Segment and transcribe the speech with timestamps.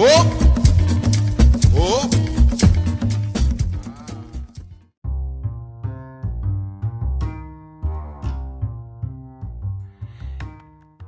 [0.00, 0.04] Oh.
[1.76, 2.10] Oh.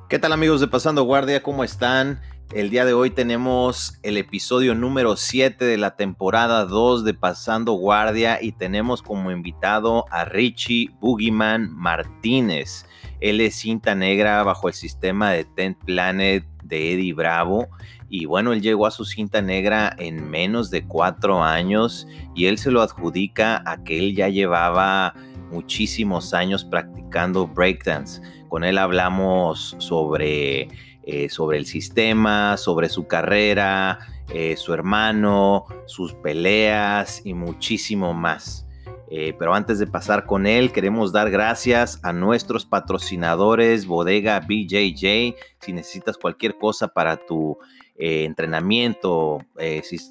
[0.08, 1.40] ¿Qué tal amigos de Pasando Guardia?
[1.40, 2.20] ¿Cómo están?
[2.52, 7.74] El día de hoy tenemos el episodio número 7 de la temporada 2 de Pasando
[7.74, 12.86] Guardia y tenemos como invitado a Richie Boogeyman Martínez.
[13.20, 17.68] Él es cinta negra bajo el sistema de Ten Planet de Eddie Bravo
[18.10, 22.58] y bueno, él llegó a su cinta negra en menos de cuatro años y él
[22.58, 25.14] se lo adjudica a que él ya llevaba
[25.50, 28.20] muchísimos años practicando breakdance.
[28.48, 30.68] Con él hablamos sobre
[31.04, 33.98] eh, sobre el sistema, sobre su carrera,
[34.34, 38.66] eh, su hermano, sus peleas y muchísimo más.
[39.10, 45.34] Eh, pero antes de pasar con él, queremos dar gracias a nuestros patrocinadores, Bodega BJJ.
[45.60, 47.58] Si necesitas cualquier cosa para tu
[48.00, 49.44] entrenamiento,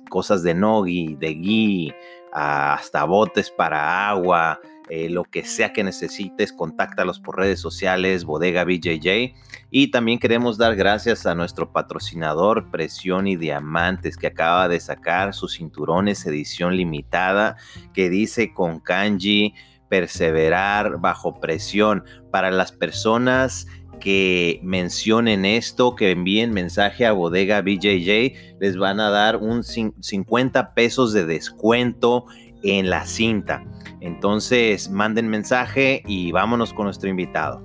[0.09, 1.93] cosas de nogi, de gui,
[2.31, 4.59] hasta botes para agua,
[4.89, 9.35] eh, lo que sea que necesites, contáctalos por redes sociales, Bodega BJJ.
[9.69, 15.35] Y también queremos dar gracias a nuestro patrocinador Presión y Diamantes, que acaba de sacar
[15.35, 17.55] sus cinturones edición limitada,
[17.93, 19.53] que dice con kanji,
[19.89, 22.03] perseverar bajo presión.
[22.31, 23.67] Para las personas
[23.99, 30.73] que mencionen esto, que envíen mensaje a Bodega BJJ, les van a dar un 50
[30.73, 32.25] pesos de descuento
[32.63, 33.63] en la cinta.
[34.01, 37.61] Entonces, manden mensaje y vámonos con nuestro invitado.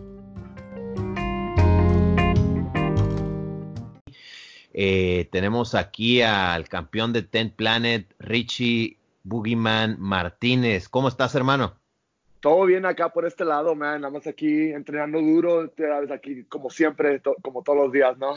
[4.77, 10.89] Eh, tenemos aquí al campeón de Ten Planet, Richie Boogeyman Martínez.
[10.89, 11.75] ¿Cómo estás, hermano?
[12.45, 14.03] Todo bien acá por este lado, man.
[14.03, 15.73] Nada más aquí entrenando duro,
[16.13, 18.37] aquí como siempre, como todos los días, ¿no?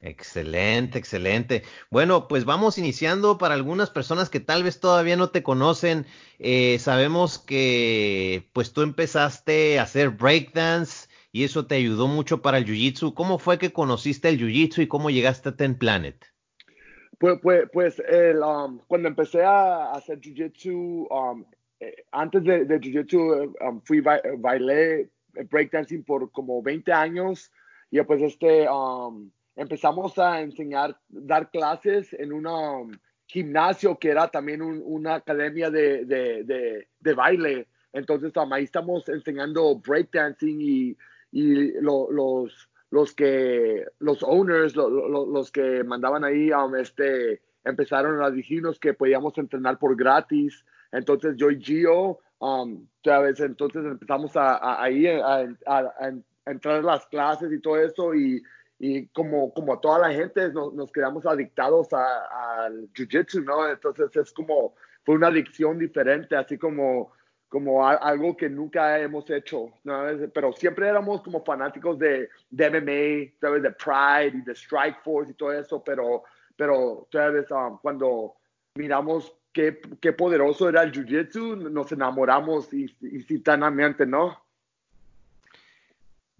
[0.00, 1.62] Excelente, excelente.
[1.90, 6.04] Bueno, pues vamos iniciando para algunas personas que tal vez todavía no te conocen.
[6.38, 12.58] Eh, sabemos que pues tú empezaste a hacer breakdance y eso te ayudó mucho para
[12.58, 13.14] el jiu-jitsu.
[13.14, 16.22] ¿Cómo fue que conociste el jiu-jitsu y cómo llegaste a Ten Planet?
[17.18, 18.02] Pues, pues, pues
[18.42, 21.46] um, cuando empecé a hacer jiu-jitsu, um,
[21.84, 25.10] eh, antes de, jiu-jitsu, um, fui bailé
[25.50, 27.50] breakdancing por como 20 años
[27.90, 28.66] y pues este
[29.56, 32.92] empezamos a enseñar, dar clases en un um,
[33.26, 37.68] gimnasio que era también una academia de, de, de, baile.
[37.92, 40.96] Entonces um, ahí estamos enseñando breakdancing y,
[41.30, 48.78] y los, los que, los owners, los que mandaban ahí, um, este, empezaron a decirnos
[48.78, 50.64] que podíamos entrenar por gratis.
[50.94, 56.12] Entonces yo y Gio, um, vez, entonces empezamos a, a, a, a,
[56.46, 58.42] entrar en las clases y todo eso y
[58.78, 63.68] y como, como toda la gente nos, quedamos adictados al jiu-jitsu, ¿no?
[63.68, 67.12] Entonces es como, fue una adicción diferente, así como,
[67.48, 70.04] como algo que nunca hemos hecho, ¿no?
[70.34, 73.62] Pero siempre éramos como fanáticos de, de MMA, ¿sabes?
[73.62, 76.24] De Pride y de Strike Force y todo eso, pero,
[76.56, 77.50] pero ¿sabes?
[77.50, 78.34] Um, cuando
[78.74, 84.44] miramos qué, qué poderoso era el jiu-jitsu, nos enamoramos instantáneamente, ¿no?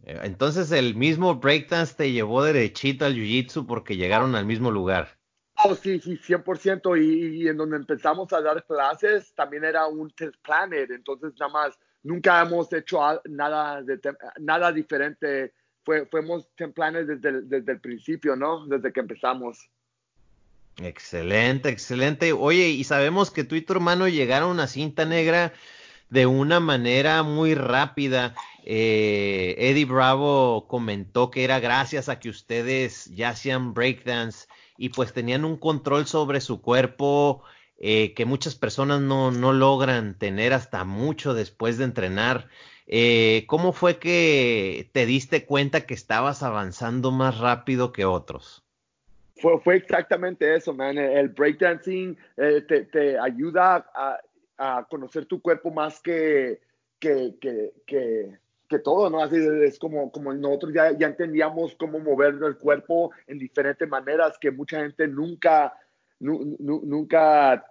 [0.02, 5.16] Eh, entonces el mismo breakdance te llevó derechito al jiu-jitsu porque llegaron al mismo lugar.
[5.64, 7.00] Oh, sí, sí, 100%.
[7.00, 10.90] Y, y en donde empezamos a dar clases también era un test planet.
[10.90, 14.00] Entonces, nada más, nunca hemos hecho nada, de,
[14.40, 15.54] nada diferente.
[15.84, 18.66] Fue, fuimos templanes desde, desde el principio, ¿no?
[18.66, 19.70] Desde que empezamos.
[20.82, 22.32] Excelente, excelente.
[22.32, 25.52] Oye, y sabemos que tú y tu hermano llegaron a cinta negra
[26.10, 28.34] de una manera muy rápida.
[28.64, 35.12] Eh, Eddie Bravo comentó que era gracias a que ustedes ya hacían breakdance y pues
[35.12, 37.42] tenían un control sobre su cuerpo
[37.78, 42.48] eh, que muchas personas no, no, logran tener hasta mucho después de entrenar.
[42.86, 48.63] Eh, ¿Cómo fue que te diste cuenta que estabas avanzando más rápido que otros?
[49.44, 50.96] Fue, fue exactamente eso, man.
[50.96, 54.18] El breakdancing te, te, ayuda a,
[54.56, 56.62] a conocer tu cuerpo más que,
[56.98, 57.34] que,
[57.86, 59.22] que, todo, ¿no?
[59.22, 64.38] Así es como, como nosotros ya, ya entendíamos cómo mover el cuerpo en diferentes maneras
[64.38, 65.74] que mucha gente nunca,
[66.20, 67.66] nunca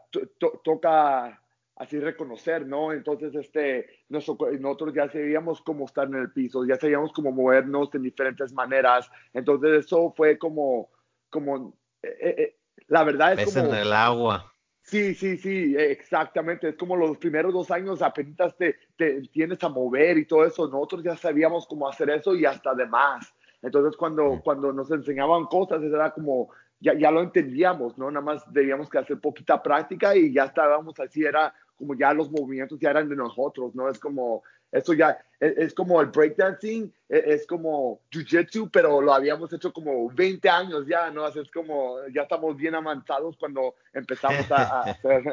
[0.63, 1.41] toca
[1.75, 2.93] así reconocer, ¿no?
[2.93, 8.03] Entonces, este, nosotros ya sabíamos cómo estar en el piso, ya sabíamos cómo movernos en
[8.03, 9.09] diferentes maneras.
[9.33, 10.89] Entonces, eso fue como,
[11.33, 12.57] como, eh, eh, eh,
[12.87, 13.67] la verdad es como...
[13.67, 14.53] en el agua.
[14.83, 16.69] Sí, sí, sí, exactamente.
[16.69, 20.67] Es como los primeros dos años apenas te, te tienes a mover y todo eso.
[20.67, 23.33] Nosotros ya sabíamos cómo hacer eso y hasta demás.
[23.61, 26.49] Entonces, cuando, cuando nos enseñaban cosas, era como,
[26.81, 28.11] ya, ya lo entendíamos, ¿no?
[28.11, 32.29] Nada más debíamos que hacer poquita práctica y ya estábamos así, era como ya los
[32.29, 33.89] movimientos ya eran de nosotros, ¿no?
[33.89, 39.13] Es como, eso ya, es, es como el breakdancing, es, es como jiu-jitsu, pero lo
[39.13, 41.25] habíamos hecho como 20 años ya, ¿no?
[41.25, 45.23] Así es como, ya estamos bien avanzados cuando empezamos a, a hacer.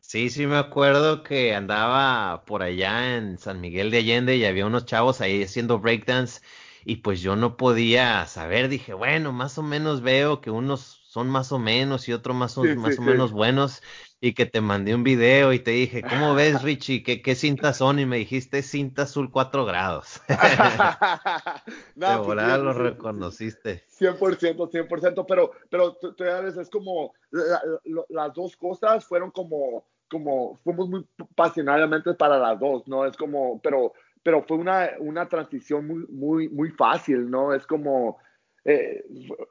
[0.00, 4.64] Sí, sí me acuerdo que andaba por allá en San Miguel de Allende y había
[4.66, 6.40] unos chavos ahí haciendo breakdance
[6.84, 11.28] y pues yo no podía saber, dije, bueno, más o menos veo que unos son
[11.28, 13.10] más o menos y otros más, o- Sí, más sí, o sí.
[13.10, 13.82] menos buenos
[14.20, 17.02] y que te mandé un video y te dije, ¿cómo ves Richie?
[17.02, 17.98] ¿Qué, qué cintas son?
[17.98, 20.20] Y me dijiste cinta azul 4 grados.
[21.94, 23.84] No, de volada sí, lo sí, reconociste.
[23.98, 29.84] 100%, 100%, pero, pero tú- ves, es como, la- la- las dos cosas fueron como,
[30.10, 33.04] como, fuimos muy pasionalmente para las dos, ¿no?
[33.04, 33.92] Es como, pero,
[34.22, 37.52] pero fue una, una transición muy, muy, muy fácil, ¿no?
[37.52, 38.18] Es como,
[38.64, 39.04] eh,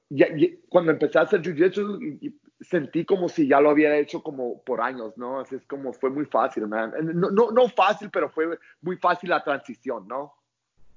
[0.09, 2.19] ya- ya- cuando empecé a hacer jiu-jitsu,
[2.59, 5.39] sentí como si ya lo había hecho como por años, ¿no?
[5.39, 6.93] Así es como, fue muy fácil, man.
[7.13, 10.33] No, no, no fácil, pero fue muy fácil la transición, ¿no?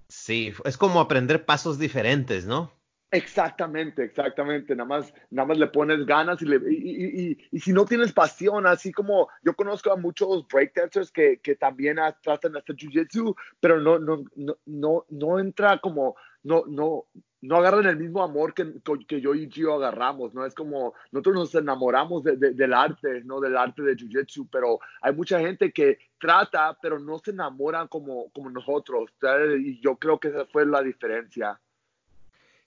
[0.08, 2.72] Sí, es como aprender pasos diferentes, ¿no?
[3.12, 4.74] Exactamente, exactamente.
[4.76, 7.84] Nada más, nada más le pones ganas y, le- y, y- y- y si no
[7.84, 12.76] tienes pasión, así como yo conozco a muchos breakdancers que, que también tratan de hacer
[12.76, 17.04] jiu-jitsu, pero no, no, no, no, no entra como, no, no,
[17.42, 18.74] no agarran el mismo amor que,
[19.08, 20.44] que yo y Gio agarramos, ¿no?
[20.44, 23.40] Es como, nosotros nos enamoramos de- de- del arte, ¿no?
[23.40, 28.30] Del arte de jiu-jitsu, pero hay mucha gente que trata, pero no se enamoran como,
[28.30, 29.60] como nosotros, ¿sabes?
[29.60, 31.58] Y yo creo que esa fue la diferencia.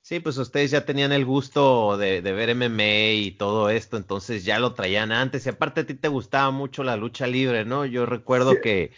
[0.01, 4.43] Sí, pues ustedes ya tenían el gusto de, de ver MMA y todo esto, entonces
[4.43, 5.45] ya lo traían antes.
[5.45, 7.85] Y aparte a ti te gustaba mucho la lucha libre, ¿no?
[7.85, 8.57] Yo recuerdo Sí.
[8.61, 8.91] que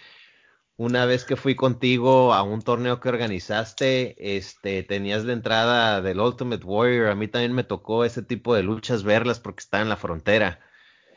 [0.77, 6.19] una vez que fui contigo a un torneo que organizaste, este, tenías la entrada del
[6.19, 7.07] Ultimate Warrior.
[7.09, 10.59] A mí también me tocó ese tipo de luchas verlas porque está en la frontera.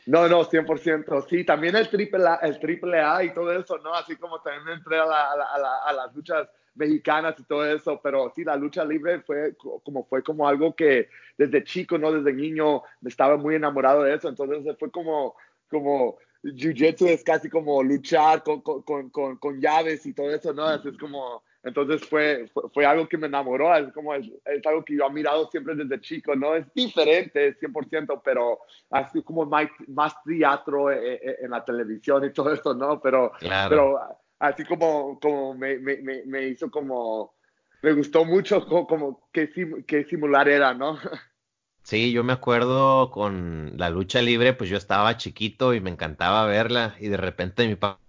[0.05, 1.21] No, no, 100%.
[1.29, 3.93] Sí, también el triple A, el triple A y todo eso, ¿no?
[3.93, 7.43] Así como también entré a, la- a la- a la- a las luchas mexicanas y
[7.43, 11.63] todo eso, pero sí, la lucha libre fue co- como, fue como algo que desde
[11.63, 12.11] chico, ¿no?
[12.11, 15.35] Desde niño me estaba muy enamorado de eso, entonces fue como,
[15.69, 20.65] como, jiu-jitsu es casi como luchar con, con, con, con, llaves y todo eso, ¿no?
[20.65, 24.65] Así es como, entonces fue, fue, fue algo que me enamoró, es como, es, es
[24.65, 26.55] algo que yo he mirado siempre desde chico, ¿no?
[26.55, 28.59] Es diferente, 100%, pero
[28.89, 33.01] así como más, más teatro eh, eh, en la televisión y todo eso, ¿no?
[33.01, 33.69] Pero, Claro.
[33.69, 33.99] pero
[34.39, 37.33] así como, como me, me, me, me hizo como,
[37.81, 40.97] me gustó mucho como, como qué, sim- qué simular era, ¿no?
[41.83, 46.45] Sí, yo me acuerdo con la lucha libre, pues yo estaba chiquito y me encantaba
[46.45, 47.99] verla y de repente mi papá,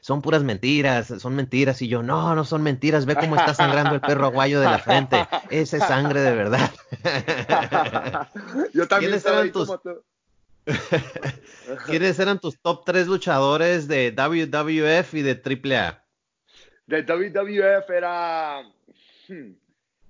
[0.00, 3.94] son puras mentiras, son mentiras y yo, no, no son mentiras, ve cómo está sangrando
[3.94, 6.70] el perro aguayo de la frente, esa es sangre de verdad.
[8.74, 10.04] Yo también ¿Quiénes estaba eran ahí tus- como tú.
[11.86, 16.02] ¿Quiénes eran tus top tres luchadores de WWF y de AAA?
[16.86, 18.62] de WWF era
[19.28, 19.52] hmm,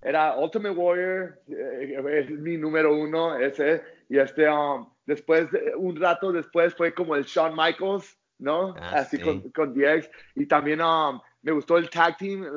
[0.06, 5.97] era Ultimate Warrior eh, es mi número uno ese y este um, después de- un
[6.00, 9.23] rato después fue como el Shawn Michaels no Ah, así sí.
[9.23, 12.49] con, con DX y también um, me gustó el tag team eh,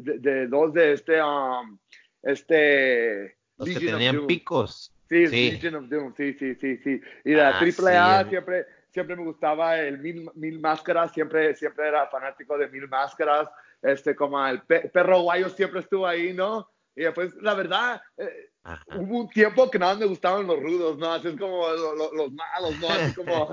[0.00, 1.78] de, de dos de este um,
[2.22, 4.92] este Los que Legion tenían picos.
[5.08, 5.50] Sí, Sí.
[5.50, 7.00] Legion of Doom, sí, sí, sí, sí.
[7.24, 8.30] Y la Ah, triple A sí.
[8.30, 13.50] siempre, siempre me gustaba el mil, mil máscaras, siempre, siempre era fanático de mil máscaras.
[13.82, 16.70] Este, como el pe- perro guayo siempre estuvo ahí, ¿no?
[16.94, 18.50] Y después, la verdad, eh,
[18.96, 21.12] hubo un tiempo que nada más me gustaban los rudos, ¿no?
[21.12, 22.88] Así es como lo- lo- los malos, ¿no?
[22.88, 23.48] Así como.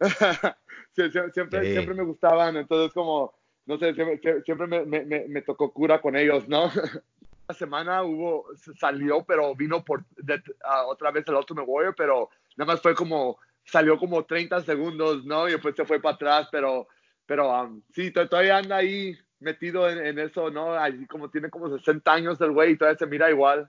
[0.94, 1.72] Sie- siempre, Sí.
[1.72, 3.32] siempre me gustaban, entonces, como,
[3.66, 6.64] no sé, siempre, sie- siempre me, me, me, tocó cura con ellos, ¿no?
[7.48, 8.46] Esta semana hubo,
[8.78, 12.94] salió, pero vino por de- ah, otra vez el Ultimate Warrior, pero nada más fue
[12.94, 15.48] como, salió como 30 segundos, ¿no?
[15.48, 16.86] Y después se fue para atrás, pero,
[17.26, 20.74] pero um, sí, to- todavía anda ahí metido en, en eso, ¿no?
[20.74, 23.68] Así como tiene como 60 años el güey y todavía se mira igual.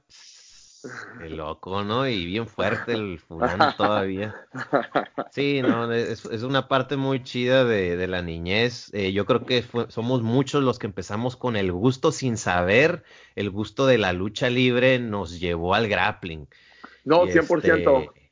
[1.17, 2.07] Qué loco, ¿no?
[2.07, 4.35] Y bien fuerte el fulano todavía.
[5.29, 8.89] Sí, no, es, es una parte muy chida de, de la niñez.
[8.93, 13.03] Eh, yo creo que fue- somos muchos los que empezamos con el gusto sin saber.
[13.35, 16.47] El gusto de la lucha libre nos llevó al grappling.
[17.05, 18.03] No, Y 100%.
[18.03, 18.31] este,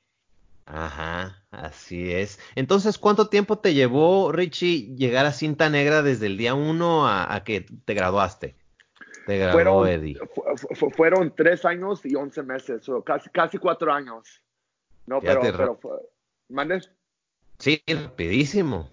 [0.66, 2.40] Ajá, así es.
[2.56, 7.34] Entonces, ¿cuánto tiempo te llevó, Richie, llegar a cinta negra desde el día uno a,
[7.34, 8.56] a que te graduaste?
[9.26, 10.18] Te graduó Fueron, Eddie.
[10.34, 14.42] fu- fu- fueron tres años y 11 meses, o casi, casi cuatro años.
[15.06, 15.98] No, pero, pero fue,
[16.50, 16.92] ¿mandes?
[17.58, 18.90] Sí, rapidísimo.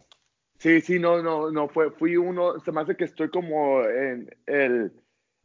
[0.58, 4.34] Sí, sí, no, no, no, fue, fui uno, se me hace que estoy como en
[4.46, 4.92] el,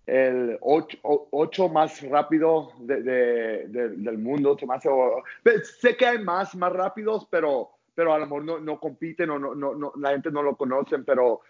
[0.05, 4.58] el ocho, más rápido del mundo.
[4.65, 4.84] Más,
[5.79, 9.39] sé que hay más, más rápidos, pero, pero a lo mejor no, no compiten o
[9.39, 11.41] no, no, la gente no lo conoce, pero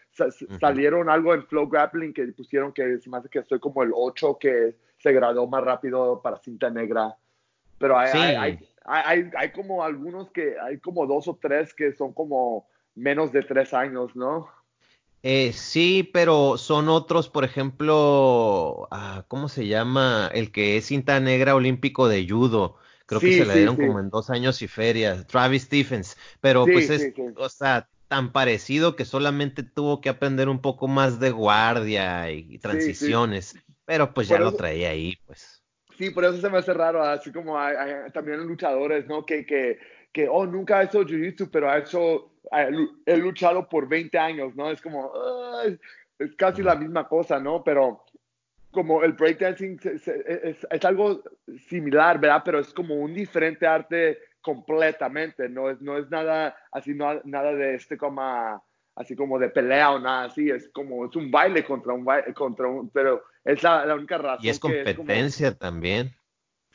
[0.59, 4.75] salieron algo en Flow Grappling que pusieron que más que estoy como el 8 que
[4.97, 7.15] se graduó más rápido para cinta negra.
[7.79, 12.13] Pero hay, hay, hay, hay, como algunos que, hay como dos o tres que son
[12.13, 14.49] como menos de tres años, ¿no?
[15.23, 20.29] Eh, sí, pero son otros, por ejemplo, ah, ¿cómo se llama?
[20.33, 22.77] El que es cinta negra olímpico de judo.
[23.05, 25.27] Creo que se le dieron como en dos años y feria.
[25.27, 26.17] Travis Stephens.
[26.39, 31.19] Pero pues es, o sea, tan parecido que solamente tuvo que aprender un poco más
[31.19, 33.55] de guardia y, transiciones.
[33.85, 35.61] Pero pues ya lo traía ahí, pues.
[35.97, 37.75] Sí, por eso se me hace raro, así como hay,
[38.11, 39.25] también luchadores, ¿no?
[39.25, 39.77] Que, que,
[40.11, 42.30] que, oh, nunca ha hecho jiu-jitsu, pero ha hecho
[43.05, 44.71] he luchado por 20 años, ¿no?
[44.71, 45.11] Es como,
[46.17, 47.63] es casi la misma cosa, ¿no?
[47.63, 48.03] Pero
[48.71, 51.23] como el breakdancing es, es, algo
[51.67, 52.41] similar, ¿verdad?
[52.43, 57.53] Pero es como un diferente arte completamente, no es, no es nada así, no, nada
[57.53, 58.23] de este como,
[58.95, 62.33] así como de pelea o nada así, es como, es un baile contra un baile,
[62.33, 64.45] contra un, pero es la, única razón.
[64.45, 66.15] Y es competencia también.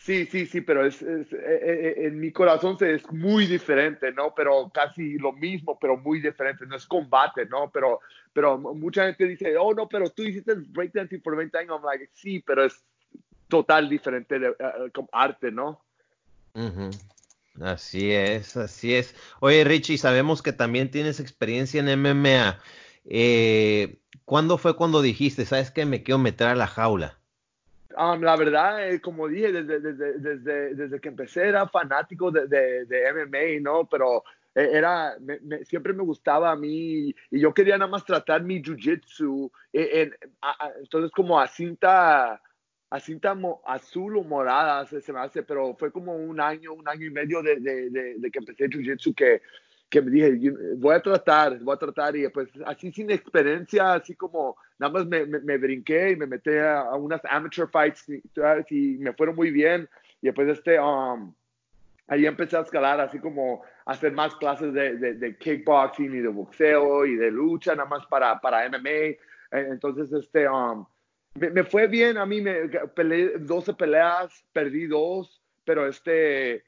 [0.07, 4.33] Sí, sí, sí, pero es, eh, eh, eh, en mi corazón es muy diferente, ¿no?
[4.37, 6.65] Pero casi lo mismo, pero muy diferente.
[6.65, 7.73] No es combate, ¿no?
[7.73, 7.99] Pero,
[8.33, 11.81] pero mucha gente dice, oh, no, pero tú hiciste breakdancing por 20 años.
[11.83, 12.85] I'm sí, pero es
[13.49, 14.55] total diferente de
[15.11, 15.85] arte, ¿no?
[17.61, 19.13] Así es, así es.
[19.41, 22.61] Oye, Richie, sabemos que también tienes experiencia en MMA.
[24.25, 27.19] ¿Cuándo fue cuando dijiste, sabes que me quiero meter a la jaula?
[27.97, 32.47] Um, la verdad, eh, como dije, desde, desde, desde, desde, que empecé era fanático de,
[32.47, 33.89] de, MMA, ¿no?
[33.89, 34.23] Pero
[34.55, 35.17] eh, era,
[35.65, 39.51] siempre me gustaba a mí y yo quería nada más tratar mi jiu-jitsu.
[39.73, 40.11] Eh,
[40.79, 42.43] entonces, como a cinta,
[42.91, 43.35] a cinta
[43.65, 47.41] azul o morada se, me hace, pero fue como un año, un año y medio
[47.43, 49.41] de, de que empecé jiu-jitsu que
[49.89, 54.15] que me dije, voy a tratar, voy a tratar, y pues así sin experiencia, así
[54.15, 59.13] como nada más me, me, brinqué y me metí a, unas amateur fights y, me
[59.13, 59.89] fueron muy bien,
[60.21, 61.33] y después este, um,
[62.09, 67.07] ahí empecé a escalar, así como hacer más clases de, de, kickboxing y de boxeo
[67.07, 69.19] y de lucha, nada más para, para MMA, e,
[69.53, 70.85] entonces este, um,
[71.35, 76.65] me, me, fue bien, a mí me peleé 12 peleas, perdí dos, pero este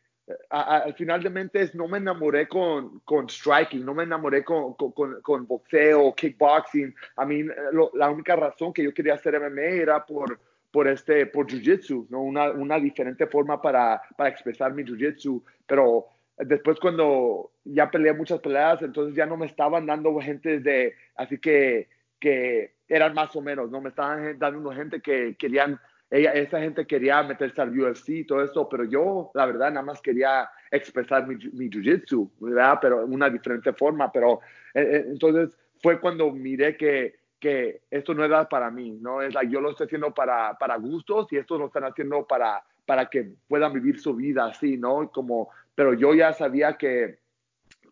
[0.50, 5.20] al final de mente no me enamoré con, con striking, no me enamoré con, con,
[5.22, 6.94] con boxeo, kickboxing.
[7.16, 7.44] A mí
[7.94, 10.38] la única razón que yo quería hacer MMA era por,
[10.70, 12.22] por, este, por jiu-jitsu, ¿no?
[12.22, 15.42] una, una diferente forma para, para expresar mi jiu-jitsu.
[15.66, 16.06] Pero
[16.38, 21.38] después cuando ya peleé muchas peleas, entonces ya no me estaban dando gente de, así
[21.38, 21.88] que,
[22.20, 23.80] que eran más o menos, ¿no?
[23.80, 25.78] Me estaban dando gente que querían
[26.10, 29.84] ella, esa gente quería meterse al UFC y todo eso, pero yo, la verdad, nada
[29.84, 32.78] más quería expresar mi, mi jiu-jitsu, ¿verdad?
[32.80, 34.40] Pero una diferente forma, pero
[34.72, 39.20] eh, eh, entonces fue cuando miré que, que esto no era para mí, ¿no?
[39.20, 42.62] Es like, yo lo estoy haciendo para, para gustos y esto lo están haciendo para,
[42.86, 45.10] para que puedan vivir su vida así, ¿no?
[45.10, 47.18] Como, pero yo ya sabía que,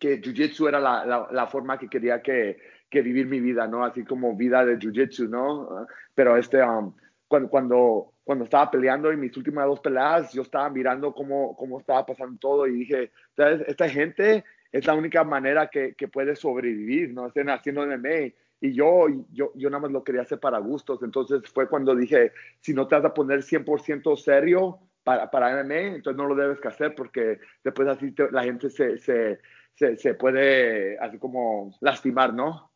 [0.01, 2.59] que jiu-jitsu era la, la, la, forma que quería que,
[2.89, 3.85] que vivir mi vida, ¿no?
[3.85, 5.87] Así como vida de jiu-jitsu, ¿no?
[6.15, 6.95] Pero este, um,
[7.29, 11.81] cuando, cuando, cuando estaba peleando en mis últimas dos peleas, yo estaba mirando cómo, cómo
[11.81, 13.63] estaba pasando todo y dije, ¿sabes?
[13.67, 17.27] Esta gente es la única manera que, que puede sobrevivir, ¿no?
[17.27, 18.33] Estén haciendo MMA.
[18.61, 21.03] Y yo, yo, yo nada más lo quería hacer para gustos.
[21.03, 25.97] Entonces fue cuando dije, si no te vas a poner 100% serio para, para MMA,
[25.97, 29.41] entonces no lo debes que hacer porque después así la gente se, se,
[29.75, 32.73] se, se, puede así como lastimar, ¿no?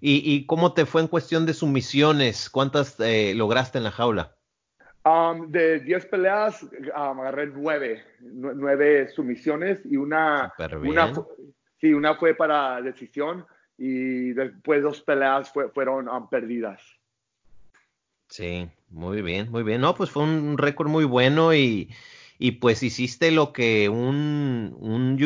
[0.00, 2.50] ¿Y, cómo te fue en cuestión de sumisiones?
[2.50, 4.36] ¿Cuántas eh, lograste en la jaula?
[5.04, 11.12] Um, de 10 peleas um, agarré 9, 9 sumisiones y una, una,
[11.80, 13.46] sí, una fue para decisión
[13.78, 16.82] y después dos peleas fueron um, perdidas.
[18.28, 19.80] Sí, muy bien, muy bien.
[19.80, 21.88] No, pues fue un récord muy bueno y,
[22.38, 25.18] y pues hiciste lo que un, un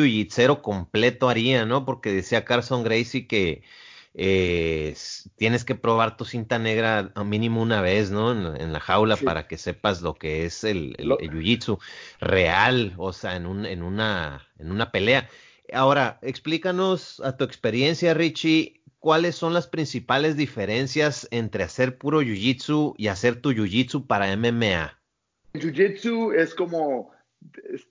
[0.61, 1.85] completo haría, ¿no?
[1.85, 3.63] Porque decía Carson Gracie que
[4.15, 4.95] eh,
[5.35, 8.31] tienes que probar tu cinta negra a mínimo una vez, ¿no?
[8.55, 11.79] En, la jaula para que sepas lo que es el, el, jiu-jitsu
[12.19, 15.29] real, o sea, en, un, en, una, en una pelea.
[15.71, 22.95] Ahora, explícanos a tu experiencia, Richie, cuáles son las principales diferencias entre hacer puro jiu-jitsu
[22.97, 25.02] y hacer tu jiu-jitsu para MMA.
[25.53, 27.11] Jiu-Jitsu es como,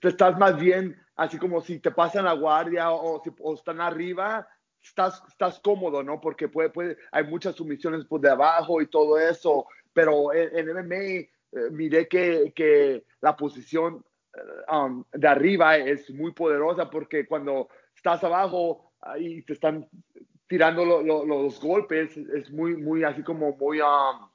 [0.01, 4.47] estás más bien así como si te pasan la guardia o, si, están arriba,
[4.81, 6.19] estás, estás cómodo, ¿no?
[6.19, 10.95] Porque puede, puede, hay muchas sumisiones por debajo y todo eso, pero en, en MMA
[10.95, 11.29] eh,
[11.71, 14.03] miré que, que, la posición
[14.69, 19.87] um, de arriba es muy poderosa porque cuando estás abajo y te están
[20.47, 24.29] tirando lo, lo, los golpes, es muy, muy así como muy, um,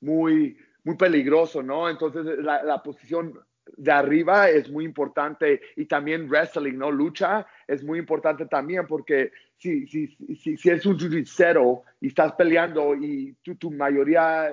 [0.00, 1.88] muy, muy peligroso, ¿no?
[1.88, 3.40] Entonces la, la posición
[3.76, 6.90] de arriba es muy importante y también wrestling, ¿no?
[6.90, 12.32] Lucha es muy importante también porque si, si, si, si eres un jiu y estás
[12.34, 14.52] peleando y tú, tu mayoría,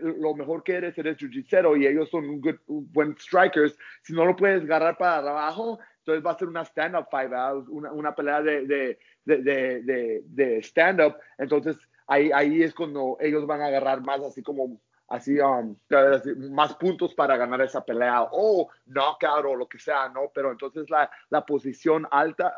[0.00, 4.12] lo mejor que eres, eres jiu y ellos son un, good, un buen strikers, si
[4.12, 7.32] no lo puedes agarrar para abajo, entonces va a ser una stand-up fight,
[7.68, 13.62] una, una, pelea de, de, de, de stand-up, entonces ahí, ahí es cuando ellos van
[13.62, 14.80] a agarrar más así como
[15.12, 15.76] así um,
[16.50, 20.30] más puntos para ganar esa pelea o knockout o lo que sea, ¿no?
[20.34, 22.54] Pero entonces la, la posición alta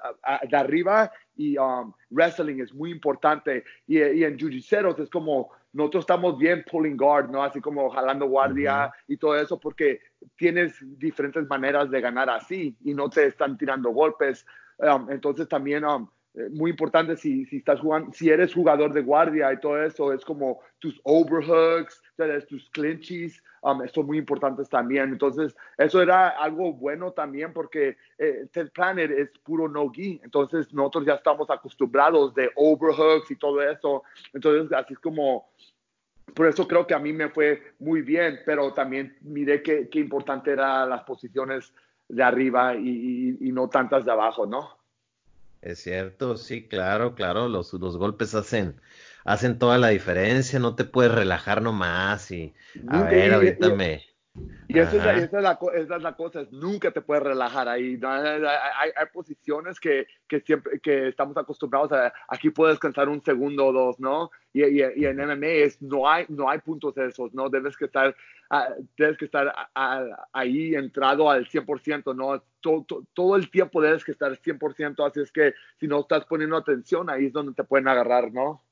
[0.49, 6.05] de arriba y um, wrestling es muy importante y, y en jiu-jitsu es como nosotros
[6.05, 7.43] estamos bien pulling guard, ¿no?
[7.43, 8.93] Así como jalando guardia uh -huh.
[9.09, 10.01] y todo eso porque
[10.37, 14.47] tienes diferentes maneras de ganar así y no te están tirando golpes.
[14.79, 19.03] Um, entonces también um, eh, muy importante si, si, estás jugando, si eres jugador de
[19.03, 22.03] guardia y todo eso, es como tus overhooks,
[22.49, 25.11] tus clinches, um, son muy importantes también.
[25.13, 31.07] Entonces, eso era algo bueno también porque eh, Ted Planet es puro no-gi, entonces nosotros
[31.07, 34.03] ya estamos acostumbrados de overhooks y todo eso.
[34.33, 35.49] Entonces, así es como,
[36.35, 40.01] por eso creo que a mí me fue muy bien, pero también miré qué, qué
[40.01, 41.73] importante eran las posiciones
[42.09, 42.89] de arriba y,
[43.41, 44.84] y, y no tantas de abajo, ¿no?
[45.65, 48.81] Es cierto, sí, claro, claro, los, los golpes hacen,
[49.25, 52.55] hacen toda la diferencia, no te puedes relajar nomás y
[52.87, 54.03] a Nunca, ver, y- ahorita y- me...
[54.69, 57.03] Y esa es, la, esa, es la, co- esa es la cosa, es nunca te
[57.03, 57.99] puedes relajar ahí.
[58.03, 63.67] hay- hay posiciones que, que siempre que estamos acostumbrados a, aquí puedes descansar un segundo
[63.67, 64.31] o dos, ¿no?
[64.55, 67.51] Y, y, y en MMA es, no, hay, no hay puntos esos, ¿no?
[67.51, 68.15] Debes que estar,
[68.51, 72.43] ah, debes que estar a- a- ahí entrado al 100%, ¿no?
[72.61, 76.25] Todo, todo, todo el tiempo debes que estar 100%, así es que si no estás
[76.25, 78.63] poniendo atención, ahí es donde te pueden agarrar, ¿no?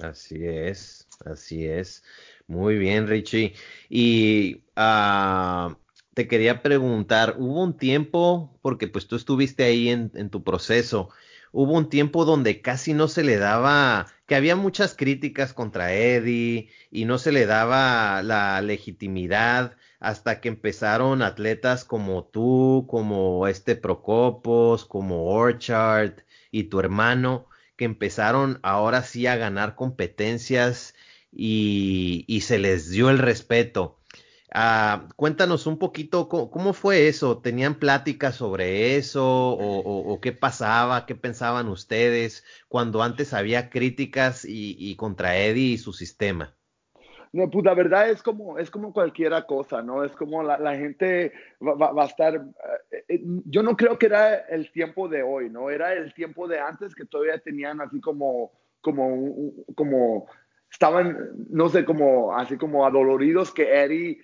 [0.00, 2.04] Así es, así es.
[2.46, 3.54] Muy bien, Richie.
[3.88, 5.76] Y ah,
[6.14, 11.10] te quería preguntar, hubo un tiempo, porque pues tú estuviste ahí en, en tu proceso,
[11.56, 16.68] hubo un tiempo donde casi no se le daba, que había muchas críticas contra Eddie
[16.90, 23.74] y no se le daba la legitimidad hasta que empezaron atletas como tú, como este
[23.74, 30.94] Procopos, como Orchard y tu hermano que empezaron ahora sí a ganar competencias
[31.32, 33.95] y, y se les dio el respeto.
[34.52, 37.38] Ah, cuéntanos un poquito cómo, fue eso.
[37.38, 44.94] ¿Tenían pláticas sobre eso o, qué pasaba, qué pensaban ustedes cuando antes había críticas y,
[44.96, 46.54] contra Eddie y su sistema?
[47.32, 48.94] No, pues la verdad es como, es como
[49.46, 50.04] cosa, ¿no?
[50.04, 52.34] Es como la, gente va, va- a estar...
[52.90, 55.68] eh, eh, yo no creo que era el tiempo de hoy, ¿no?
[55.68, 60.26] Era el tiempo de antes que todavía tenían así como, como, como,
[60.70, 64.18] estaban, no sé, como, así como adoloridos que Eddie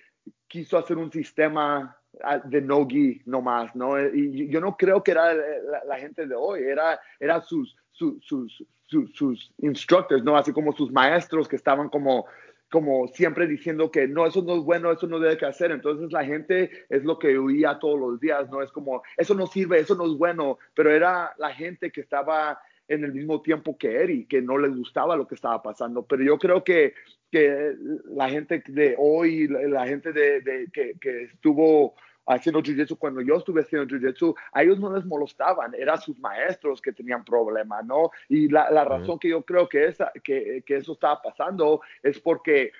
[0.53, 3.99] quiso hacer un sistema ah, de no-gi nomás, ¿no?
[3.99, 8.23] Y yo no creo que era la, la gente de hoy, era, era sus, sus,
[8.23, 10.37] sus, sus, sus instructors, ¿no?
[10.37, 12.27] Así como sus maestros que estaban como
[12.69, 15.69] como siempre diciendo que no, eso no es bueno, eso no debe que hacer.
[15.69, 18.63] Entonces la gente es lo que oía todos los días, ¿no?
[18.63, 22.59] Es como, eso no sirve, eso no es bueno, pero era la gente que estaba
[22.87, 26.03] en el mismo tiempo que Eri, que no les gustaba lo que estaba pasando.
[26.05, 26.93] Pero yo creo que,
[27.31, 33.21] que la gente de hoy, la, gente de, de que, que estuvo haciendo jiu-jitsu cuando
[33.21, 37.85] yo estuve haciendo jiu-jitsu, a ellos no les molestaban, eran sus maestros que tenían problemas,
[37.85, 38.11] ¿no?
[38.29, 42.19] Y la, la razón que yo creo que, esa, que, que eso estaba pasando es
[42.19, 42.71] porque,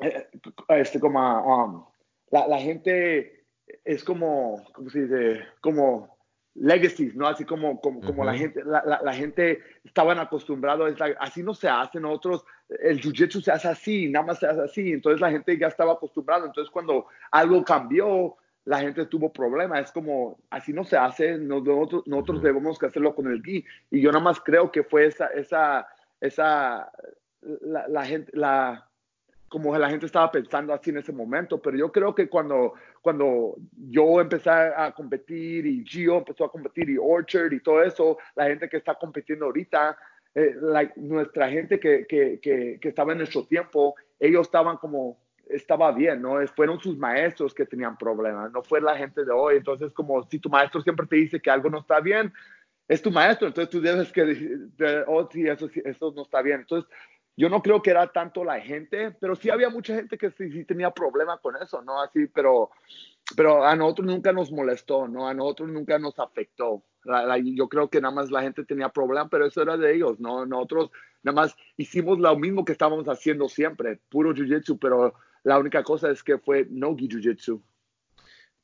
[0.00, 0.28] eh,
[0.68, 1.84] este, como, um,
[2.30, 3.44] la, la gente
[3.84, 5.44] es como, ¿cómo se dice?
[5.60, 6.15] Como
[6.58, 7.26] legacies, ¿no?
[7.26, 11.54] Así como, como, como la gente, la, la, la gente estaban acostumbrados, like, así no
[11.54, 15.30] se hace, nosotros, el jiu-jitsu se hace así, nada más se hace así, entonces la
[15.30, 20.72] gente ya estaba acostumbrada, entonces cuando algo cambió, la gente tuvo problemas, es como, así
[20.72, 24.40] no se hace, nosotros, nosotros debemos que hacerlo con el gi, y yo nada más
[24.40, 25.86] creo que fue esa, esa,
[26.20, 26.90] esa,
[27.42, 28.85] la, la gente, la,
[29.56, 33.54] como la gente estaba pensando así en ese momento, pero yo creo que cuando, cuando
[33.88, 38.48] yo empecé a competir y Gio empezó a competir y Orchard y todo eso, la
[38.48, 39.96] gente que está compitiendo ahorita,
[40.34, 40.56] eh,
[40.96, 45.16] nuestra gente que, que, que, que, estaba en nuestro tiempo, ellos estaban como,
[45.48, 46.46] estaba bien, ¿no?
[46.48, 49.56] Fueron sus maestros que tenían problemas, no fue la gente de hoy.
[49.56, 52.30] Entonces, como si tu maestro siempre te dice que algo no está bien,
[52.88, 56.60] es tu maestro, entonces tú debes que, de, oh, sí, eso, eso no está bien.
[56.60, 56.90] Entonces,
[57.36, 60.64] yo no creo que era tanto la gente, pero sí había mucha gente que sí,
[60.64, 62.00] tenía problema con eso, ¿no?
[62.00, 62.70] Así, pero,
[63.36, 65.28] pero a nosotros nunca nos molestó, ¿no?
[65.28, 66.82] A nosotros nunca nos afectó.
[67.44, 70.46] yo creo que nada más la gente tenía problema, pero eso era de ellos, ¿no?
[70.46, 70.90] Nosotros
[71.22, 76.10] nada más hicimos lo mismo que estábamos haciendo siempre, puro jiu-jitsu, pero la única cosa
[76.10, 77.62] es que fue no-gi jiu-jitsu.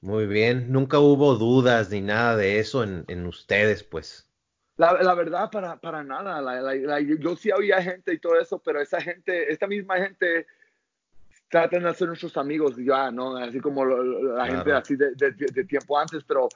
[0.01, 4.32] Muy bien, nunca hubo dudas ni nada de eso en, en ustedes, pues.
[4.77, 6.41] La, la, verdad, para, para nada.
[6.41, 10.47] La, yo sí había gente y todo eso, pero esa gente, esta misma gente,
[11.53, 13.37] tratan de ser nuestros amigos ya, ¿no?
[13.37, 16.49] Así como la gente así de, de, tiempo antes, pero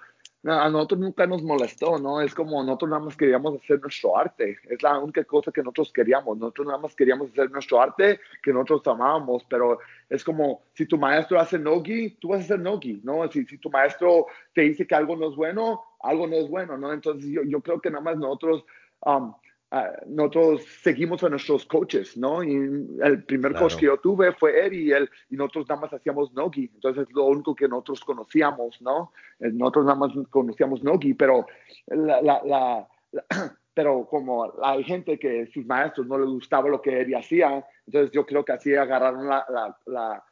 [0.43, 2.23] a nosotros nunca nos molestó, ¿no?
[2.23, 4.57] Es como nosotros nada más queríamos hacer nuestro arte.
[4.71, 6.39] Es la única cosa que nosotros queríamos.
[6.39, 10.97] Nosotros nada más queríamos hacer nuestro arte que nosotros amábamos, pero es como si tu
[10.97, 13.31] maestro hace nogi, tú vas a hacer nogi, ¿no?
[13.31, 16.77] Si, si tu maestro te dice que algo no es bueno, algo no es bueno,
[16.77, 16.93] ¿no?
[16.93, 18.65] Entonces yo, yo creo que nada más nosotros
[19.05, 19.35] um,
[19.73, 22.41] Ah, nosotros seguimos a nuestros coaches, ¿no?
[22.45, 22.55] Y
[23.03, 26.33] el primer coach que yo tuve fue Eddie y, él, y nosotros nada más hacíamos
[26.35, 29.13] Nogi, entonces lo único que nosotros conocíamos, ¿no?
[29.41, 31.47] Eh, nosotros nada más conocíamos Nogi, pero
[31.89, 32.89] la, la,
[33.75, 38.13] pero como hay gente que sus maestros no les gustaba lo que Eddie hacía, entonces
[38.13, 40.25] yo creo que así agarraron la, la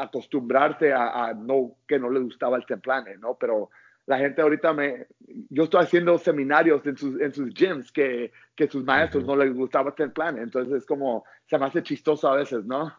[0.00, 3.34] acostumbrarse a, a, no que no les gustaba el templane, ¿no?
[3.34, 3.70] Pero
[4.06, 5.06] la gente ahorita me,
[5.50, 9.54] yo estoy haciendo seminarios en sus, en sus gyms que, que sus maestros no les
[9.54, 12.94] gustaba hacer plan, entonces es como, se me hace chistoso a veces, ¿no?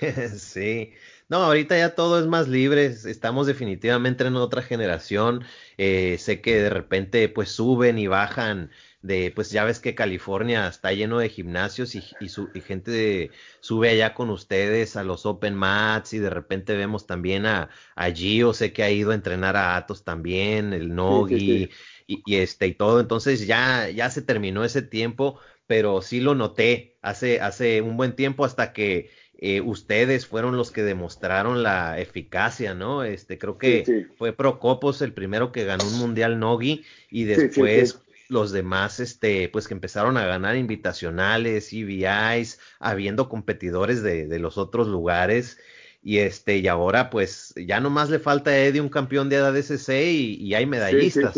[0.36, 0.92] Sí,
[1.28, 5.44] no, ahorita ya todo es más libre, estamos definitivamente en otra generación,
[5.76, 10.66] eh, sé que de repente pues suben y bajan de, pues ya ves que California
[10.66, 13.30] está lleno de gimnasios y, y, su, y gente
[13.60, 18.10] sube allá con ustedes a los Open Mats y de repente vemos también a, a
[18.10, 21.70] Gio, sé que ha ido a entrenar a Atos también, el Nogi
[22.08, 26.34] Y, y, este y todo, entonces ya, ya se terminó ese tiempo, pero sí lo
[26.34, 32.00] noté hace, hace un buen tiempo hasta que eh, ustedes fueron los que demostraron la
[32.00, 33.04] eficacia, ¿no?
[33.04, 38.52] Este, creo que fue Procopos el primero que ganó un mundial Nogi y después los
[38.52, 45.58] demás, este, pues que empezaron a ganar invitacionales, EBIs, habiendo competidores de, los otros lugares.
[46.02, 49.88] Y este, y ahora, pues, ya nomás le falta a Eddie un campeón de ADCC
[49.88, 51.34] y, y hay medallistas.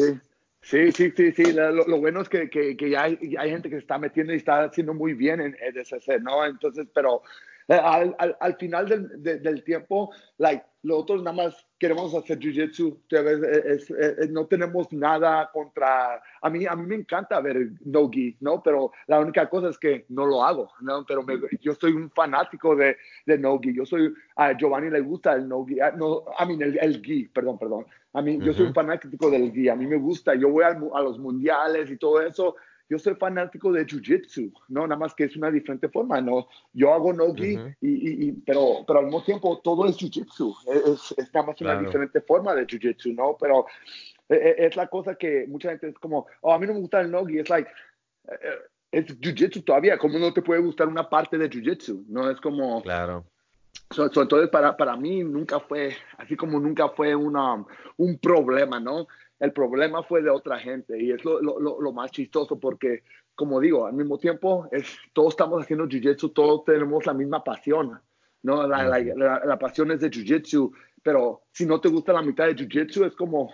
[0.62, 1.52] Sí, sí, sí, sí.
[1.52, 4.36] Lo, bueno es que, que, que ya hay, hay, gente que se está metiendo y
[4.36, 6.44] está haciendo muy bien en EDCC, ¿no?
[6.44, 7.22] Entonces, pero
[7.78, 12.98] al, al, al, final del, del tiempo, like, nosotros nada más queremos hacer jiu-jitsu,
[14.30, 18.62] no tenemos nada contra, a mí, a mí me encanta ver no-gi, ¿no?
[18.62, 21.04] Pero la única cosa es que no lo hago, ¿no?
[21.06, 21.24] Pero
[21.60, 25.80] yo soy un fanático de, de no-gi, yo soy, a Giovanni le gusta el no-gi,
[25.80, 29.30] ah, no, a mí el, el gi, perdón, perdón, a mí, yo soy un fanático
[29.30, 32.56] del gi, a mí me gusta, yo voy a, a los mundiales y todo eso,
[32.90, 34.84] yo soy fanático de jiu-jitsu, ¿no?
[34.84, 36.48] Nada más que es una diferente forma, ¿no?
[36.72, 41.32] Yo hago no-gi, y, y, pero, pero al mismo tiempo todo es jiu-jitsu, es, es,
[41.32, 43.36] nada más una diferente forma de jiu-jitsu, ¿no?
[43.40, 43.64] Pero
[44.28, 46.80] e, e, es, la cosa que mucha gente es como, oh, a mí no me
[46.80, 47.70] gusta el no-gi, es like,
[48.28, 48.58] eh, eh,
[48.90, 52.06] es jiu-jitsu todavía, ¿cómo no te puede gustar una parte de jiu-jitsu?
[52.08, 52.82] No es como...
[52.82, 53.24] Claro.
[53.96, 57.64] entonces, para, para mí nunca fue, así como nunca fue una,
[57.96, 59.06] un problema, ¿no?
[59.40, 63.02] El problema fue de otra gente y es lo, lo, lo más chistoso porque,
[63.34, 67.98] como digo, al mismo tiempo, es, todos estamos haciendo jiu-jitsu, todos tenemos la misma pasión,
[68.42, 68.66] ¿no?
[68.66, 70.70] La, la, la, pasión es de jiu-jitsu,
[71.02, 73.50] pero si no te gusta la mitad de jiu-jitsu, es como,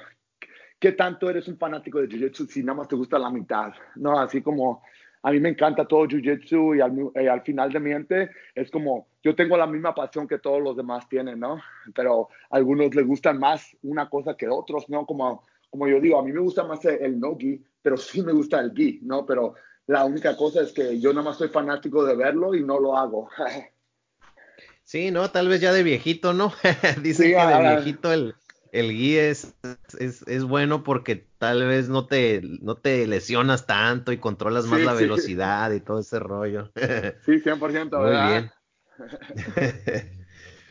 [0.80, 3.72] ¿qué tanto eres un fanático de jiu-jitsu si nada más te gusta la mitad?
[3.94, 4.18] ¿No?
[4.18, 4.82] Así como,
[5.22, 8.72] a mí me encanta todo jiu-jitsu y al, y al, final de mi mente es
[8.72, 11.60] como, yo tengo la misma pasión que todos los demás tienen, ¿no?
[11.94, 15.06] Pero a algunos les gustan más una cosa que otros, ¿no?
[15.06, 15.44] Como
[15.76, 18.72] como yo digo, a mí me gusta más el no-gi, pero sí me gusta el
[18.72, 19.26] gi, ¿no?
[19.26, 22.80] Pero la única cosa es que yo nada más soy fanático de verlo y no
[22.80, 23.28] lo hago.
[24.82, 26.50] sí, no, tal vez ya de viejito, ¿no?
[27.02, 28.34] Dicen que de viejito el,
[28.72, 29.54] el gui es,
[29.98, 34.94] es, bueno porque tal vez no te, no te lesionas tanto y controlas más la
[34.94, 36.72] velocidad y todo ese rollo.
[37.26, 38.24] sí, 100%, ¿verdad?
[38.24, 40.10] Muy bien.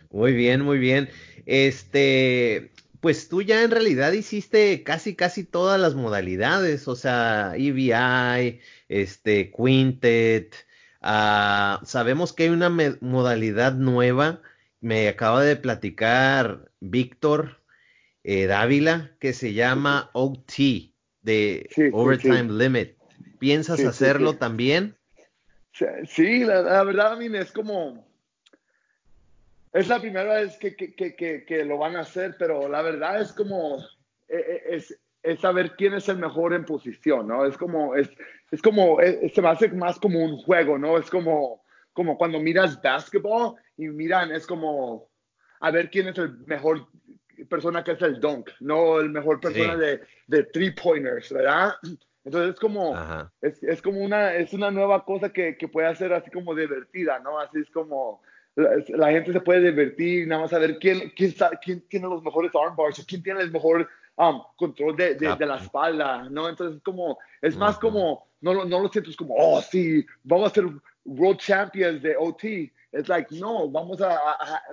[0.10, 1.10] muy bien, muy bien.
[1.46, 2.72] Este,
[3.06, 9.52] pues tú ya en realidad hiciste casi casi todas las modalidades, o sea, EVI, este,
[9.52, 10.56] Quintet,
[11.04, 14.42] uh, sabemos que hay una modalidad nueva,
[14.82, 17.62] me acaba de platicar Víctor
[18.24, 20.92] eh, Dávila, que se llama OT,
[21.22, 22.98] de Overtime Limit.
[23.38, 24.98] ¿Piensas hacerlo también?
[26.08, 28.04] Sí, la, la verdad, a mí es como,
[29.76, 33.20] es la primera vez que, que, que, que, lo van a hacer, pero la verdad
[33.20, 33.78] es como,
[34.30, 37.46] eh, eh, es, es saber quién es el mejor en posición, ¿no?
[37.46, 38.10] Es como, es,
[38.52, 40.98] es como, se me hace más como un juego, ¿no?
[40.98, 41.62] Es como,
[41.92, 45.10] como cuando miras basketball y miran, es como
[45.60, 46.88] a ver quién es el mejor
[47.50, 51.74] persona que es el dunk, no el mejor persona de, de three pointers, ¿verdad?
[52.24, 52.96] Entonces es como,
[53.42, 57.20] es, es, como una, es una nueva cosa que, que, puede ser así como divertida,
[57.20, 57.40] ¿no?
[57.40, 58.22] Así es como
[58.56, 63.00] la, gente se puede divertir, nada más saber quién, quién, quién tiene los mejores armbars,
[63.00, 63.88] o quién tiene el mejor
[64.18, 66.48] um, control de, de, la espalda, ¿no?
[66.48, 70.56] Entonces como, es más como, no, no lo siento, es como, oh, sí, vamos a
[70.56, 70.66] ser
[71.06, 72.72] world champions de OT.
[72.92, 74.18] Es like, no, vamos a,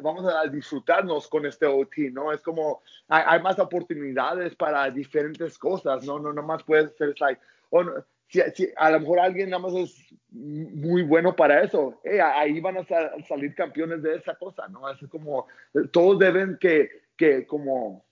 [0.00, 2.32] vamos a disfrutarnos con este OT, ¿no?
[2.32, 6.20] Es como, hay, más oportunidades para diferentes cosas, ¿no?
[6.20, 7.40] No, no más puede ser, like,
[7.70, 7.84] oh,
[8.32, 12.58] si, si, a lo mejor alguien nada más es muy bueno para eso, eh, ahí
[12.60, 12.84] van a
[13.28, 14.88] salir campeones de esa cosa, ¿no?
[14.90, 15.46] Es como,
[15.90, 18.02] todos deben que, que como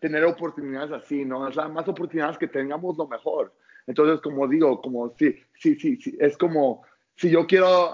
[0.00, 1.42] tener oportunidades así, ¿no?
[1.42, 3.54] O sea, más oportunidades que tengamos, lo mejor.
[3.86, 6.82] Entonces, como digo, como sí, sí, sí, es como
[7.14, 7.92] si yo quiero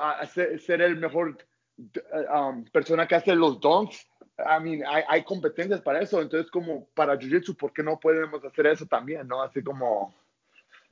[0.59, 1.37] ser, el mejor
[1.78, 4.07] um, persona que hace los dunks,
[4.38, 6.20] I mean, hay, hay, competencias para eso.
[6.20, 9.28] Entonces, como para Jiu-Jitsu, ¿por qué no podemos hacer eso también?
[9.28, 9.40] ¿no?
[9.42, 10.14] Así como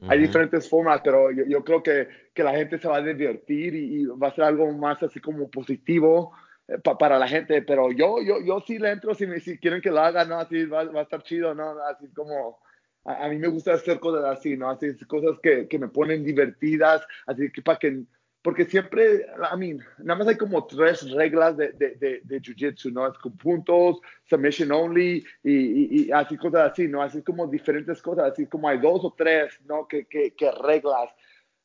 [0.09, 3.75] hay diferentes formas, pero yo, yo creo que, que, la gente se va a divertir
[3.75, 6.33] y, va a ser algo más así como positivo
[6.69, 7.63] eh, para la gente.
[7.63, 10.39] Pero yo, yo, yo sí le entro, si, si quieren que lo hagan, ¿no?
[10.39, 11.77] Así va, va a estar chido, ¿no?
[11.85, 12.59] Así como
[13.05, 14.71] a, a, mí me gusta hacer cosas así, ¿no?
[14.71, 18.03] Así cosas que, que me ponen divertidas, así que para que
[18.43, 23.07] porque siempre, I mean, nada más hay como tres reglas de, de, de, Jiu-Jitsu, ¿no?
[23.07, 27.03] Es con puntos, submission only y, y, así cosas así, ¿no?
[27.03, 29.87] Así como diferentes cosas, así como hay dos o tres, ¿no?
[29.87, 31.11] Que, que, que reglas.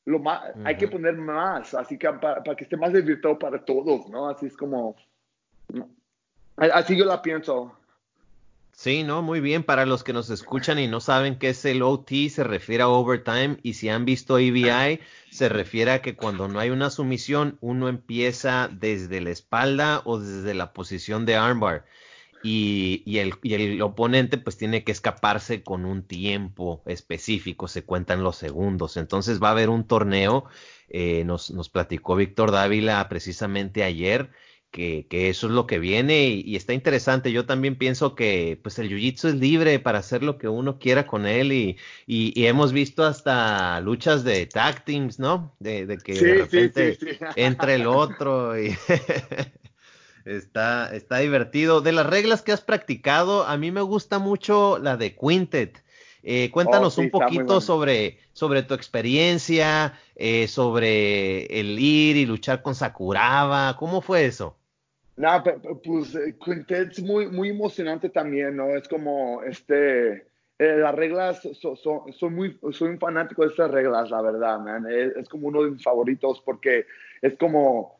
[0.06, 3.66] Lo más, Hay que poner más, así que para, para, que esté más divertido para
[3.66, 4.30] todos, ¿no?
[4.30, 4.96] Así es como,
[6.56, 7.78] así yo la pienso.
[8.80, 9.64] Sí, no, muy bien.
[9.64, 12.88] Para los que nos escuchan y no saben qué es el OT, se refiere a
[12.88, 13.58] overtime.
[13.64, 15.00] Y si han visto EBI,
[15.32, 20.20] se refiere a que cuando no hay una sumisión, uno empieza desde la espalda o
[20.20, 21.86] desde la posición de armbar.
[22.44, 27.84] Y, y, el, y el oponente pues tiene que escaparse con un tiempo específico, se
[27.84, 28.96] cuentan los segundos.
[28.96, 30.46] Entonces va a haber un torneo,
[30.90, 34.30] eh, nos, nos platicó Víctor Dávila precisamente ayer
[34.72, 37.32] que, eso es lo que viene y, está interesante.
[37.32, 41.08] Yo también pienso que pues el jiu-jitsu es libre para hacer lo que uno quiera
[41.08, 45.56] con él y, y, hemos visto hasta luchas de tag teams, ¿no?
[45.60, 46.98] De, que de repente
[47.36, 48.76] entre el otro y
[50.26, 51.82] está, está divertido.
[51.82, 55.84] De las reglas que has practicado, a mí me gusta mucho la de Quintet.
[56.24, 62.62] Eh, cuéntanos oh, un poquito sobre, sobre tu experiencia, eh, sobre el ir y luchar
[62.62, 63.78] con Sakuraba.
[63.78, 64.57] ¿Cómo fue eso?
[65.18, 65.44] No,
[65.84, 68.70] pues eh, Quintet es muy, muy emocionante también, ¿no?
[68.70, 70.28] Es como, este,
[70.60, 71.76] las reglas, son,
[72.14, 74.86] son, muy, soy un fanático de estas reglas, la verdad, man.
[74.90, 76.86] es, como uno de mis favoritos porque
[77.22, 77.97] es como,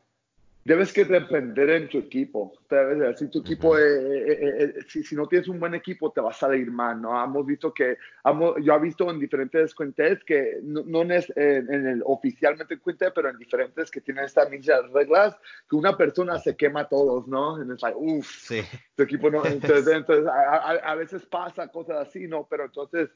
[0.68, 2.52] debes que depender en tu equipo.
[3.16, 6.28] Si tu equipo, eh, eh, eh, si, si, no tienes un buen equipo, te va
[6.28, 7.24] a salir mal, ¿no?
[7.24, 7.96] Hemos visto que,
[8.62, 13.38] yo he visto en diferentes cuentas que no, es en, el oficialmente cuenta, pero en
[13.38, 15.34] diferentes que tienen estas mismas reglas,
[15.70, 17.62] que una persona se quema a todos, ¿no?
[17.62, 18.60] Es like, uff, sí.
[18.94, 19.42] tu equipo no.
[19.46, 22.46] Entonces, a, veces pasa cosas así, ¿no?
[22.50, 23.08] Pero entonces,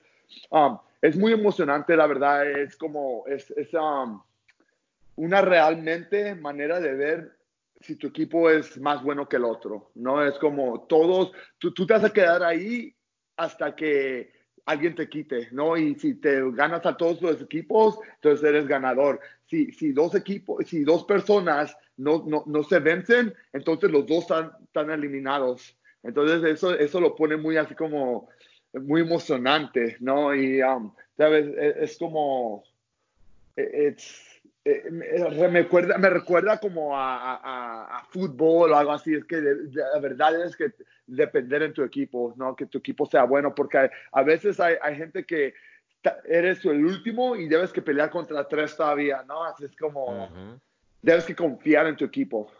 [0.49, 4.23] um, es muy emocionante, la verdad, es como, es, es um,
[5.17, 7.42] una realmente manera de ver
[7.83, 10.25] si tu equipo es más bueno que el otro, ¿no?
[10.25, 12.95] Es como todos, tú, tú te vas a quedar ahí
[13.37, 14.33] hasta que
[14.66, 15.77] alguien te quite, ¿no?
[15.77, 19.21] Y si te ganas a todos los equipos, entonces eres ganador.
[19.47, 24.23] Si, si dos equipos, si dos personas no, no, no se vencen, entonces los dos
[24.23, 25.77] están, están, eliminados.
[26.03, 28.29] Entonces eso, eso lo pone muy así como,
[28.73, 30.35] muy emocionante, ¿no?
[30.35, 31.47] Y, um, ¿sabes?
[31.59, 32.64] Es, es como,
[33.57, 34.32] it's,
[34.64, 39.14] eh, me, recuerda, me recuerda como a, a, fútbol o algo así.
[39.14, 40.72] Es que la verdad es que
[41.07, 42.55] depender en tu equipo, ¿no?
[42.55, 45.55] Que tu equipo sea bueno, porque a veces hay, hay gente que
[46.25, 49.44] eres el último y debes que pelear contra tres todavía, ¿no?
[49.44, 50.61] Así es como,
[51.01, 52.51] debes que confiar en tu equipo.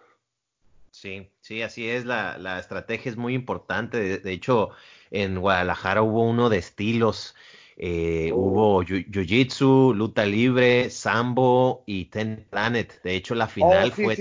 [0.91, 2.05] Sí, sí, así es.
[2.05, 4.19] La, la estrategia es muy importante.
[4.19, 4.71] de hecho,
[5.11, 7.35] en Guadalajara hubo uno de estilos
[7.77, 8.37] eh, oh.
[8.37, 13.01] Hubo Jiu-Jitsu, luta libre, sambo y Ten Planet.
[13.03, 14.17] De hecho, la final oh, fue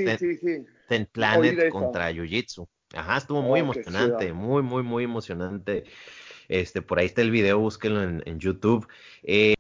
[0.87, 2.67] ten, Planet contra Jiu-Jitsu.
[2.93, 5.85] Ajá, estuvo muy oh, emocionante, muy, muy, muy emocionante.
[6.49, 8.85] Este, por ahí está el video, búsquenlo en, YouTube.
[9.23, 9.53] Eh,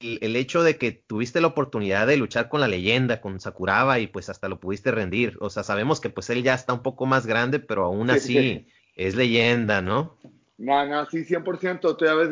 [0.00, 4.06] el, hecho de que tuviste la oportunidad de luchar con la leyenda, con Sakuraba, y
[4.06, 5.36] pues hasta lo pudiste rendir.
[5.40, 8.66] O sea, sabemos que pues él ya está un poco más grande, pero aún así
[8.94, 10.16] es leyenda, ¿no?
[10.56, 11.96] No, no, sí, 100%.
[11.96, 12.30] Tú ya ves,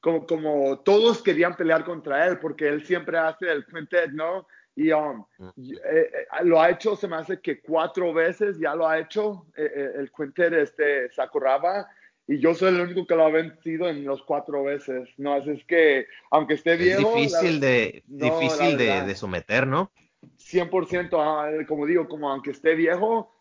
[0.00, 4.46] como, como todos querían pelear contra él, porque él siempre hace el quintet, ¿no?
[4.78, 8.86] Y um, eh, eh, lo ha hecho, se me hace que cuatro veces ya lo
[8.86, 11.88] ha hecho eh, el quintet este Sakuraba.
[12.28, 15.32] Y yo soy el único que lo ha vencido en los cuatro veces, ¿no?
[15.32, 17.16] Así es que, aunque esté viejo...
[17.16, 19.90] Es difícil, de, difícil de, de, someter, ¿no?
[20.36, 23.34] 100%, ah, como digo, como aunque esté viejo,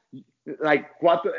[0.62, 1.32] like, cuatro,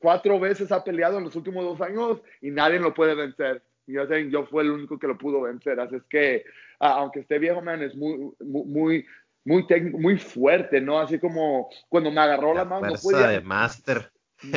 [0.00, 3.62] cuatro veces ha peleado en los últimos dos años y nadie lo puede vencer.
[3.88, 5.80] Yo, yo fue el único que lo pudo vencer.
[5.80, 6.44] Así es que,
[6.78, 9.06] ah, aunque esté viejo, man, es muy, muy,
[9.44, 10.98] muy técnico, muy fuerte, ¿no?
[11.00, 13.28] Así como cuando me agarró la, mano, no podía.
[13.28, 14.12] de master.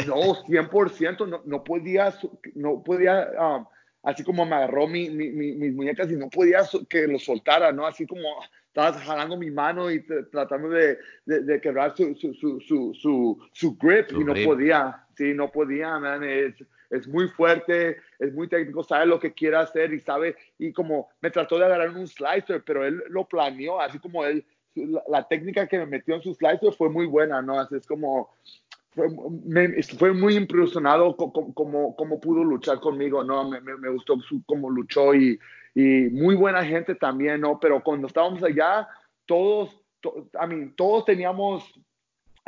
[0.06, 0.16] No,
[0.46, 2.14] 100%, no, no podía,
[2.54, 3.66] no podía, um,
[4.04, 7.88] así como me agarró mi, mi, mis muñecas y no podía que lo soltara, ¿no?
[7.88, 8.22] Así como
[8.68, 14.12] estaba jalando mi mano y tratando de, de, quebrar su, su, su, su, su grip
[14.12, 16.24] y no podía, sí, no podía, man.
[16.24, 16.56] Es,
[16.90, 21.10] es muy fuerte, es muy técnico, sabe lo que quiere hacer y sabe, y como
[21.22, 24.44] me trató de agarrar un slicer, pero él lo planeó, así como él,
[25.08, 27.60] la, técnica que me metió en su slicer fue muy buena, ¿no?
[27.60, 28.32] Así es como,
[28.90, 29.08] fue,
[29.98, 33.50] fue muy impresionado como, pudo luchar conmigo, ¿no?
[33.50, 35.40] Me, me, gustó su, cómo luchó y,
[35.76, 37.60] y, muy buena gente también, ¿no?
[37.60, 38.88] Pero cuando estábamos allá,
[39.26, 39.82] todos,
[40.38, 41.72] a mí, todos teníamos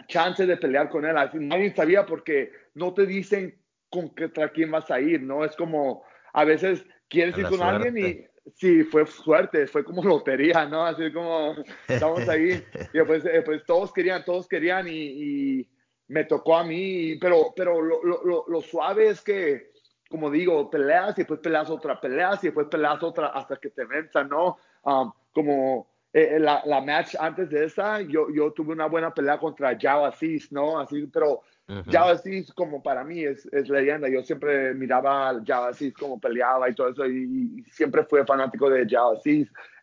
[0.08, 4.72] chance de pelear con él, así, nadie sabía porque no te dicen con contra quién
[4.72, 5.46] vas a ir, ¿no?
[5.46, 10.66] Es como, a veces quieres ir con alguien y sí, fue suerte, fue como lotería,
[10.66, 10.86] ¿no?
[10.86, 11.56] Así como
[11.88, 12.64] estamos ahí,
[12.94, 15.68] y pues, pues todos querían, todos querían y,
[16.06, 19.72] me tocó a mí, pero, pero lo, lo, lo, suave es que,
[20.10, 23.86] como digo, peleas y después peleas otra, peleas y después peleas otra hasta que te
[23.86, 24.58] venzan, ¿no?
[24.84, 29.40] Um, como eh, la, la, match antes de esa, yo, yo tuve una buena pelea
[29.40, 30.80] contra Java Cis, ¿no?
[30.80, 31.42] Así, pero
[31.90, 32.22] Java
[32.56, 34.08] como para mí es, es, leyenda.
[34.08, 38.88] Yo siempre miraba a Java como peleaba y todo eso y, siempre fui fanático de
[38.88, 39.18] Java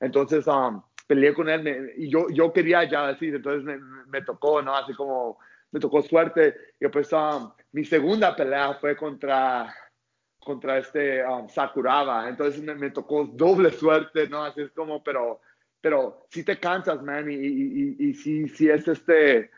[0.00, 4.76] Entonces um, peleé con él y yo, yo quería Java entonces me, me, tocó, ¿no?
[4.76, 5.38] Así como
[5.72, 6.54] me tocó suerte.
[6.78, 9.74] Y pues um, mi segunda pelea fue contra
[10.38, 12.28] contra este um, Sakuraba.
[12.28, 14.44] Entonces me, me, tocó doble suerte, ¿no?
[14.44, 15.40] Así es como, pero,
[15.80, 19.50] pero si te cansas, man, y, y, y, y si, si es este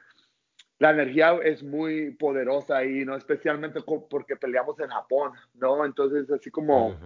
[0.82, 3.16] la energía es muy poderosa ahí, ¿no?
[3.16, 3.80] Especialmente
[4.10, 5.84] porque peleamos en Japón, ¿no?
[5.84, 6.96] Entonces, así como...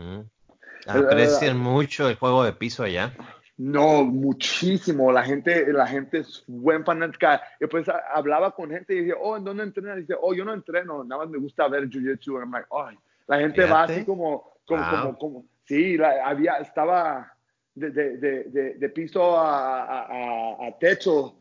[0.87, 3.13] Aprecian mucho el juego de piso allá.
[3.59, 5.13] No, muchísimo.
[5.13, 7.43] La gente, la gente es buen fanática.
[7.61, 9.99] Yo pues hablaba con gente y dije, oh, ¿en dónde entrenas?
[9.99, 12.51] Y dice, oh, yo no entreno, nada más me gusta ver Jiu-Jitsu.
[12.51, 12.89] Like, oh,
[13.27, 17.36] la gente va así como, como, como, como, sí, había, estaba
[17.77, 21.37] de, de, de, de piso a, a, a techo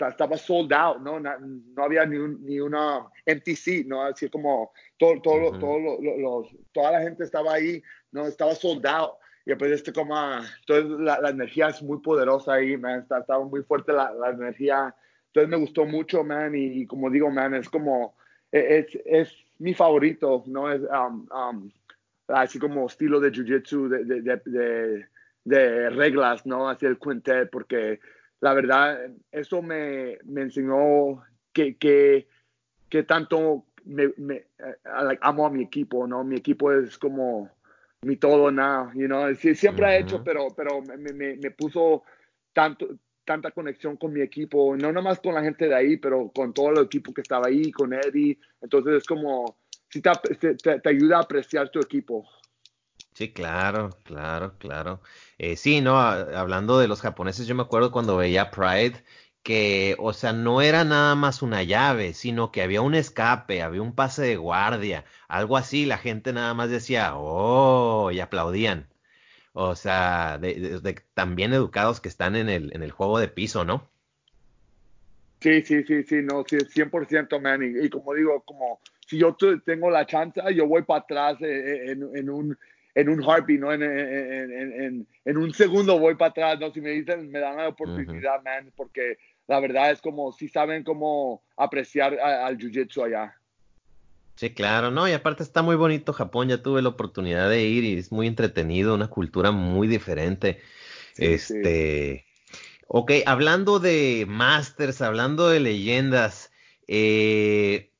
[0.00, 1.20] estaba sold out, ¿no?
[1.20, 4.02] No, había ni, ni una MTC, ¿no?
[4.02, 8.26] Así como todo, todo, todo los, toda la gente estaba ahí, ¿no?
[8.26, 9.12] Estaba sold out.
[9.44, 10.14] Y después este como,
[10.60, 13.00] entonces la, la, energía es muy poderosa ahí, man.
[13.00, 14.94] Estaba muy fuerte la, la energía.
[15.26, 16.54] Entonces me gustó mucho, man.
[16.54, 18.14] Y, como digo, man, es como,
[18.52, 20.70] e, es, es mi favorito, ¿no?
[20.70, 21.70] Es um, um,
[22.28, 25.06] así como estilo de jiu-jitsu, de, de, de, de,
[25.48, 26.68] reglas, ¿no?
[26.68, 28.00] Así el quintet, porque
[28.40, 28.98] la verdad,
[29.32, 32.28] eso me, me enseñó que, que,
[32.88, 34.46] que tanto me, me
[35.20, 36.24] amo a mi equipo, ¿no?
[36.24, 37.50] Mi equipo es como
[38.02, 39.34] mi todo, nada, you know?
[39.34, 42.04] siempre ha hecho, pero, pero me, me, me, puso
[42.52, 42.86] tanto,
[43.24, 46.70] tanta conexión con mi equipo, no nomás con la gente de ahí, pero con todo
[46.70, 48.38] el equipo que estaba ahí, con Eddie.
[48.60, 49.58] Entonces es como,
[49.88, 50.10] si te,
[50.54, 52.24] te, te ayuda a apreciar tu equipo.
[53.18, 55.00] Sí, claro, claro, claro.
[55.38, 59.02] Eh, sí, no, hablando de los japoneses, yo me acuerdo cuando veía Pride
[59.42, 63.82] que, o sea, no era nada más una llave, sino que había un escape, había
[63.82, 68.86] un pase de guardia, algo así, la gente nada más decía, oh, y aplaudían.
[69.52, 73.64] O sea, de, tan bien educados que están en el, en el juego de piso,
[73.64, 73.90] ¿no?
[75.40, 77.62] Sí, sí, sí, sí, no, sí, 100%, man.
[77.64, 78.78] Y, como digo, como
[79.08, 82.56] si yo tengo la chance, yo voy para atrás eh, eh, en un
[82.94, 83.72] en un heartbeat, ¿no?
[83.72, 86.72] En, en, en, un segundo voy para atrás, ¿no?
[86.72, 90.84] Si me dicen, me dan la oportunidad, man, porque la verdad es como, si saben
[90.84, 93.34] cómo apreciar al jiu-jitsu allá.
[94.36, 97.82] Sí, claro, no, y aparte está muy bonito Japón, ya tuve la oportunidad de ir
[97.82, 100.60] y es muy entretenido, una cultura muy diferente.
[101.16, 102.24] este,
[102.86, 106.52] ok, hablando de masters, hablando de leyendas,
[106.86, 107.90] eh,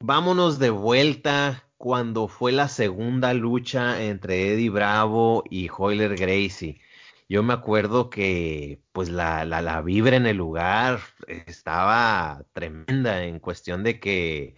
[0.00, 6.78] vámonos de vuelta cuando fue la segunda lucha entre Eddie Bravo y Hoyler Gracie.
[7.26, 13.38] Yo me acuerdo que pues la, la, la, vibra en el lugar estaba tremenda en
[13.38, 14.56] cuestión de que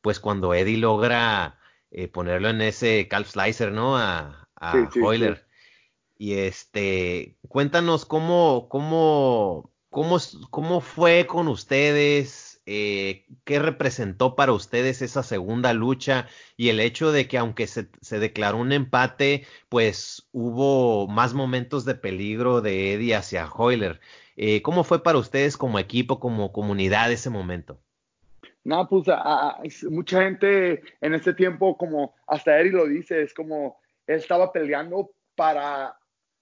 [0.00, 1.60] pues cuando Eddie logra
[1.92, 3.96] eh, ponerlo en ese calf slicer, ¿no?
[3.96, 5.46] A, a Hoyler.
[6.18, 10.18] Y este, cuéntanos cómo, cómo, cómo,
[10.50, 17.12] cómo fue con ustedes, eh, qué representó para ustedes esa segunda lucha y el hecho
[17.12, 17.88] de que aunque se,
[18.18, 24.00] declaró un empate, pues hubo más momentos de peligro de Eddie hacia Hoyler.
[24.36, 27.80] Eh, ¿Cómo fue para ustedes como equipo, como comunidad ese momento?
[28.64, 29.06] No, pues
[29.84, 35.12] mucha gente en ese tiempo, como hasta Eddie lo dice, es como él estaba peleando
[35.36, 35.96] para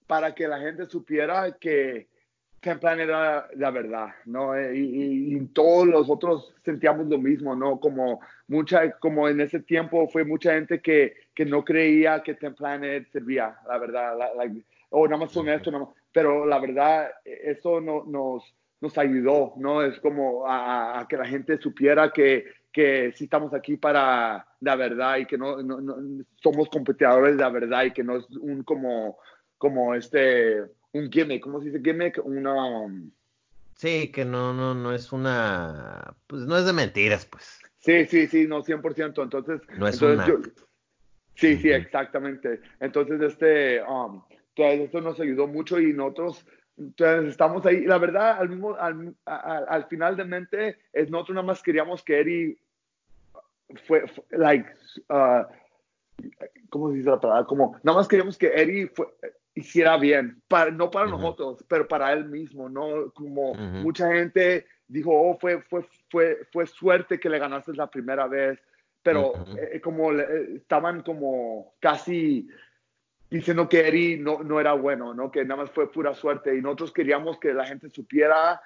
[0.07, 2.09] para que la gente supiera que
[2.65, 4.57] Templan era la verdad, ¿no?
[4.57, 7.79] Eh, y, todos los otros sentíamos lo mismo, ¿no?
[7.79, 13.13] Como mucha, como en ese tiempo fue mucha gente que, que no creía que Templanet
[13.13, 14.17] servía, la verdad,
[14.89, 18.43] o nada más son esto, no, pero la verdad, eso no, nos,
[18.81, 19.83] nos ayudó, ¿no?
[19.83, 25.19] Es como a, que la gente supiera que, que sí estamos aquí para la verdad
[25.19, 28.63] y que no, no, no somos competidores de la verdad y que no es un
[28.63, 29.19] como
[29.59, 30.63] como este,
[30.95, 32.21] un gimmick, ¿cómo se dice gimmick?
[32.25, 32.55] Una...
[32.55, 33.11] Um,
[33.77, 37.61] sí, que no, no, no es una, pues no es de mentiras, pues.
[37.81, 39.23] Sí, sí, sí, no, 100%.
[39.23, 40.53] Entonces, no es entonces
[41.35, 42.61] sí, sí, exactamente.
[42.81, 44.23] Entonces, este, um,
[44.57, 46.47] esto nos ayudó mucho y nosotros,
[46.79, 47.85] entonces, estamos ahí.
[47.85, 52.21] La verdad, al mismo, al, al, final de mente, es nosotros nada más queríamos que
[52.21, 52.59] Eddie
[53.87, 54.71] fue, like,
[55.09, 55.45] uh,
[56.71, 57.45] ¿cómo se dice la palabra?
[57.47, 59.09] Como, nada más queríamos que Eddie fue,
[59.55, 63.13] hiciera bien, para, no para nosotros, pero para él mismo, ¿no?
[63.13, 68.27] Como mucha gente dijo, oh, fue, fue, fue, fue suerte que le ganaste la primera
[68.27, 68.59] vez,
[69.03, 72.49] pero eh, como estaban como casi
[73.31, 75.31] diciendo que Eri no, no era bueno, ¿no?
[75.31, 78.61] Que nada más fue pura suerte y nosotros queríamos que la gente supiera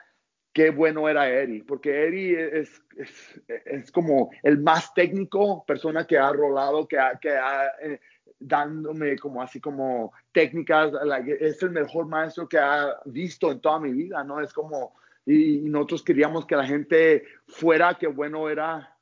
[0.52, 6.18] qué bueno era Eri, porque Eri es, es, es, como el más técnico, persona que
[6.18, 8.00] ha rolado, que ha, que ha eh,
[8.40, 10.92] dándome como así como técnicas,
[11.40, 14.40] es el mejor maestro que ha visto en toda mi vida, ¿no?
[14.40, 14.94] Es como,
[15.26, 18.96] y, nosotros queríamos que la gente fuera que bueno era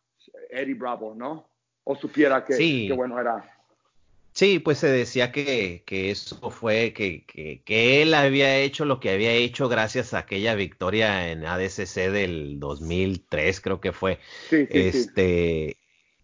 [0.51, 1.49] Eddie Bravo, ¿no?
[1.85, 3.53] O supiera que, que bueno era.
[4.33, 9.01] Sí, pues se decía que, que eso fue, que, que, que, él había hecho lo
[9.01, 14.19] que había hecho gracias a aquella victoria en ADCC del 2003, creo que fue.
[14.51, 15.77] Sí, sí, este,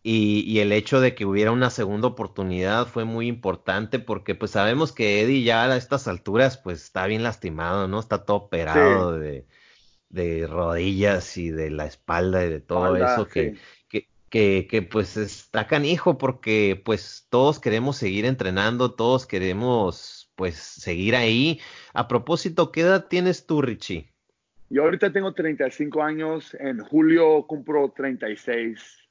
[0.04, 4.90] y, el hecho de que hubiera una segunda oportunidad fue muy importante porque pues sabemos
[4.90, 8.00] que Eddie ya a estas alturas pues está bien lastimado, ¿no?
[8.00, 9.46] Está todo operado de,
[10.48, 13.56] rodillas y de la espalda y de todo eso que,
[13.88, 21.14] que, que, pues está canijo porque pues todos queremos seguir entrenando, todos queremos pues seguir
[21.14, 21.60] ahí.
[21.94, 24.10] A propósito, ¿qué edad tienes tú, Richie?
[24.68, 29.01] Yo ahorita tengo 35 años, en julio cumplo 36.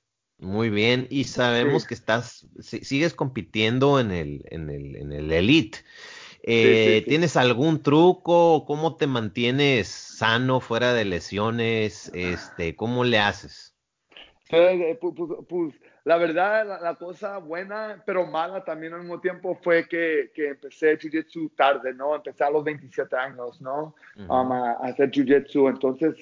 [0.41, 5.77] Muy bien, y sabemos que estás, sigues compitiendo en el, en el, en el Elite.
[6.41, 8.65] Eh, ¿Tienes algún truco?
[8.65, 12.11] ¿Cómo te mantienes sano, fuera de lesiones?
[12.15, 13.75] Este, ¿Cómo le haces?
[14.49, 14.97] Pues,
[15.47, 15.75] pues,
[16.05, 20.97] la verdad, la, cosa buena, pero mala también al mismo tiempo fue que, que empecé
[20.97, 22.15] Jiu-Jitsu tarde, ¿no?
[22.15, 23.95] Empecé a los 27 años, ¿no?
[24.17, 25.69] Um, a, a, hacer Jiu-Jitsu.
[25.69, 26.15] Entonces,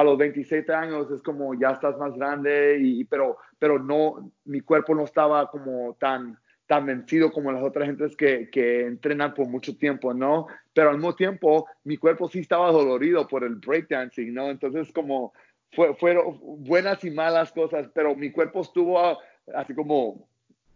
[0.00, 4.62] a los 27 años es como ya estás más grande, y, pero, pero no, mi
[4.62, 9.46] cuerpo no estaba como tan, tan vencido como las otras gentes que, que entrenan por
[9.46, 10.46] mucho tiempo, ¿no?
[10.72, 14.48] Pero al mismo tiempo, mi cuerpo sí estaba dolorido por el breakdancing, ¿no?
[14.48, 15.34] Entonces, como
[15.72, 19.18] fue, fueron buenas y malas cosas, pero mi cuerpo estuvo
[19.54, 20.26] así como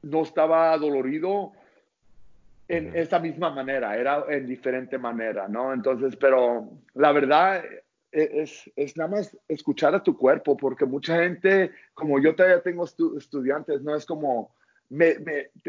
[0.02, 1.52] no estaba dolorido
[2.68, 5.72] en esa misma manera, era en diferente manera, ¿no?
[5.72, 7.62] Entonces, pero la verdad,
[8.14, 12.84] es, es, nada más escuchar a tu cuerpo, porque mucha gente, como yo todavía tengo
[12.84, 14.54] estudiantes, no es como,
[14.90, 15.16] me,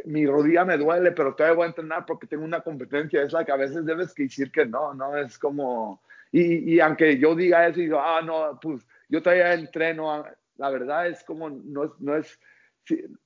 [0.06, 3.22] mi rodilla me duele, pero todavía voy a entrenar porque tengo una competencia.
[3.24, 6.80] Es la que a veces debes que decir que no, no es como, y, y,
[6.80, 10.26] aunque yo diga eso y digo, ah, no, pues yo todavía entreno,
[10.58, 12.40] la verdad es como, no es, no es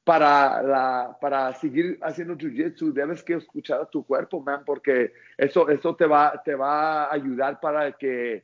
[0.04, 5.68] para, la, para seguir haciendo jiu-jitsu, debes que escuchar a tu cuerpo, man, porque eso,
[5.70, 8.44] eso te, va, te va a ayudar para que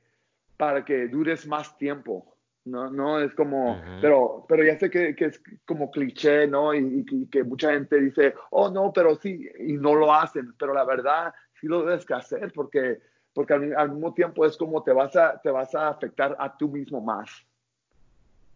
[0.57, 2.35] para que dures más tiempo.
[2.65, 6.73] No, no es como, pero, pero ya sé que, que, es como cliché, ¿no?
[6.73, 10.83] Y, que mucha gente dice, oh, no, pero sí, y no lo hacen, pero la
[10.83, 12.99] verdad sí lo debes que hacer porque,
[13.33, 16.69] porque al, mismo tiempo es como te vas, a, te vas a afectar a tú
[16.69, 17.29] mismo más.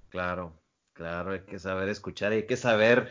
[0.09, 0.53] Claro,
[0.93, 3.09] claro, hay que saber escuchar, hay que saber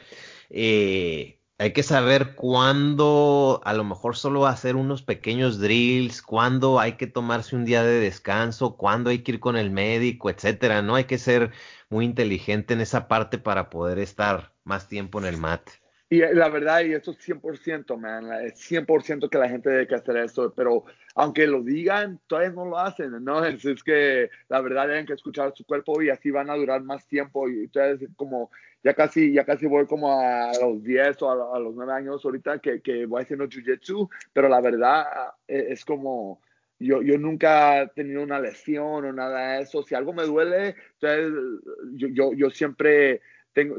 [0.50, 6.92] eh, hay que saber cuándo, a lo mejor solo hacer unos pequeños drills, cuándo hay
[6.92, 10.94] que tomarse un día de descanso, cuándo hay que ir con el médico, etcétera, ¿no?
[10.94, 11.50] Hay que ser
[11.90, 15.62] muy inteligente en esa parte para poder estar más tiempo en el mat.
[16.10, 19.94] Y eh, la verdad, y eso es 100%, man, es 100% que la gente debe
[19.94, 20.84] hacer eso, pero
[21.16, 23.44] aunque lo digan, todavía no lo hacen, ¿no?
[23.44, 26.82] Es, es que la verdad deben que escuchar su cuerpo y así van a durar
[26.82, 28.50] más tiempo y ustedes como,
[28.82, 32.58] ya casi, ya casi voy como a los 10 o a, los 9 años ahorita
[32.60, 35.06] que, que voy haciendo jiu-jitsu, pero la verdad
[35.46, 36.40] es, es como,
[36.78, 39.82] yo, yo, nunca he tenido una lesión o nada de eso.
[39.82, 41.32] Si algo me duele, entonces
[41.94, 43.20] yo, yo, yo siempre
[43.52, 43.78] tengo,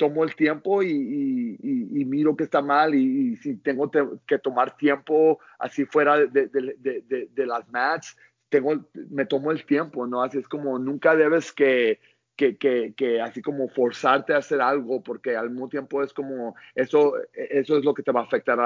[0.00, 3.90] tomo el tiempo y, y, miro que está mal y, si tengo
[4.26, 8.16] que tomar tiempo así fuera de, de, de, de, las matches,
[8.48, 10.22] tengo, me tomo el tiempo, ¿no?
[10.22, 12.00] Así es como nunca debes que,
[12.40, 16.54] que, que, que, así como forzarte a hacer algo porque al mismo tiempo es como
[16.74, 18.58] eso, eso es lo que te va a afectar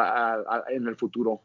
[0.69, 1.41] en el futuro.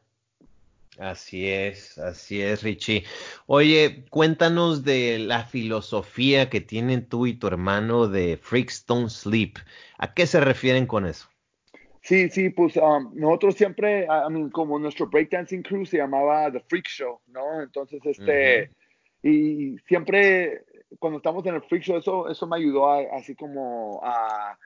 [1.00, 3.04] Así es, así es, Richie.
[3.48, 9.58] Oye, cuéntanos de la filosofía que tienen tú y tu hermano de Freakstone Sleep.
[9.98, 11.30] ¿A qué se refieren con eso?
[12.02, 14.08] Sí, sí, pues um, nosotros siempre,
[14.52, 17.62] como nuestro breakdancing crew se llamaba The Freak Show, ¿no?
[17.62, 18.70] Entonces, este,
[19.24, 20.64] y siempre
[20.98, 24.58] cuando estamos en el Freak Show, eso, eso me ayudó así como a,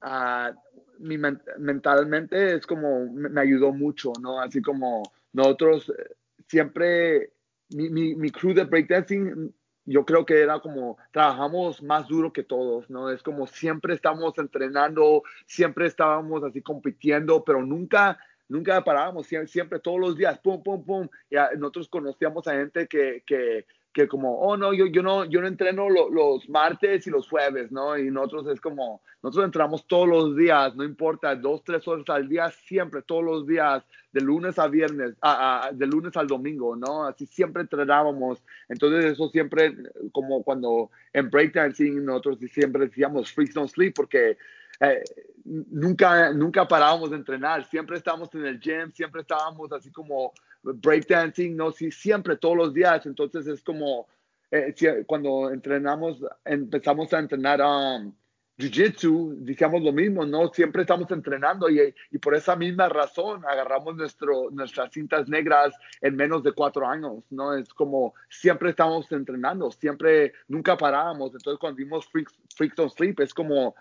[0.00, 0.52] a
[0.98, 1.18] mi,
[1.58, 4.40] mentalmente, es como, me ayudó mucho, ¿no?
[4.40, 6.14] Así como nosotros eh,
[6.48, 7.32] siempre,
[7.70, 9.52] mi, mi, mi crew de breakdancing,
[9.84, 13.10] yo creo que era como, trabajamos más duro que todos, ¿no?
[13.10, 18.18] Es como siempre estamos entrenando, siempre estábamos así compitiendo, pero nunca,
[18.48, 21.08] nunca parábamos, siempre, siempre todos los días, pum, pum, pum.
[21.30, 23.66] Y nosotros conocíamos a gente que, que,
[23.96, 27.72] que como, oh no, yo, yo no, yo no entreno los martes y los jueves,
[27.72, 27.96] ¿no?
[27.96, 32.28] Y nosotros es como, nosotros entramos todos los días, no importa, dos, tres horas al
[32.28, 33.82] día, siempre, todos los días,
[34.12, 37.06] de lunes a viernes, a, de lunes al domingo, ¿no?
[37.06, 38.44] Así siempre entrenábamos.
[38.68, 39.74] Entonces eso siempre,
[40.12, 44.36] como cuando en breakdancing, nosotros siempre decíamos freaks don't sleep, porque
[44.80, 45.04] eh,
[45.44, 50.34] nunca, nunca parábamos de entrenar, siempre estábamos en el gym, siempre estábamos así como
[50.74, 53.06] breakdancing, no, sí, siempre, todos los días.
[53.06, 54.06] Entonces es como
[54.50, 58.12] eh, cuando entrenamos, empezamos a entrenar um,
[58.58, 60.48] Jiu-Jitsu, decíamos lo mismo, ¿no?
[60.48, 66.16] Siempre estamos entrenando y, y, por esa misma razón agarramos nuestro, nuestras cintas negras en
[66.16, 67.54] menos de cuatro años, ¿no?
[67.54, 71.34] Es como siempre estamos entrenando, siempre, nunca parábamos.
[71.34, 73.74] Entonces cuando vimos Freaks, Freaks on Sleep es como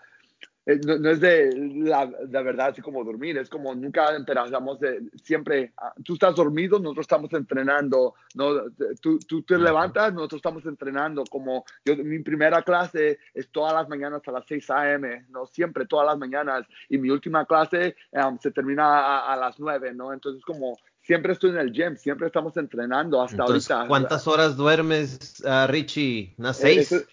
[0.65, 1.51] eh, no, es de
[1.83, 2.05] la,
[2.41, 7.03] verdad así como dormir, es como nunca empezamos de siempre, ah, tú estás dormido, nosotros
[7.03, 8.63] estamos entrenando, ¿no?
[8.99, 13.87] tú, tú te levantas, nosotros estamos entrenando, como yo, mi primera clase es todas las
[13.87, 15.45] mañanas a las 6 a.m., ¿no?
[15.45, 20.13] Siempre, todas las mañanas, y mi última clase um, se termina a, las 9, ¿no?
[20.13, 23.85] Entonces como siempre estoy en el gym, siempre estamos entrenando hasta ahorita.
[23.87, 26.33] ¿Cuántas horas duermes, uh, Richie?
[26.37, 27.07] ¿Unas eh, seis?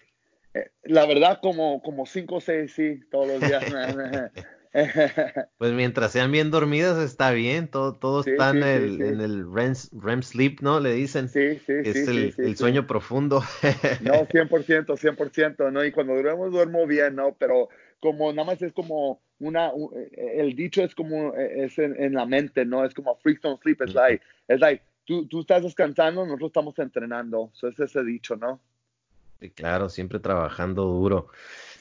[0.85, 3.65] La verdad, como, como cinco o seis, sí, todos los días.
[5.59, 10.23] pues mientras sean bien dormidas está bien, todo, todo está en, el, en el REM,
[10.23, 10.81] sleep, ¿no?
[10.81, 11.29] Le dicen.
[11.29, 13.43] Sí, sí, Es el, el sueño profundo.
[14.03, 15.85] no, 100%, 100%, ¿no?
[15.85, 17.35] Y cuando duermo, duermo bien, ¿no?
[17.39, 17.69] Pero
[18.01, 19.71] como nada más es como una,
[20.13, 22.85] el dicho es como, es en, la mente, ¿no?
[22.85, 26.79] Es como free don't sleep, es like, es like, tú, tú estás descansando, nosotros estamos
[26.79, 28.61] entrenando, eso es ese dicho, ¿no?
[29.51, 31.29] Claro, siempre trabajando duro.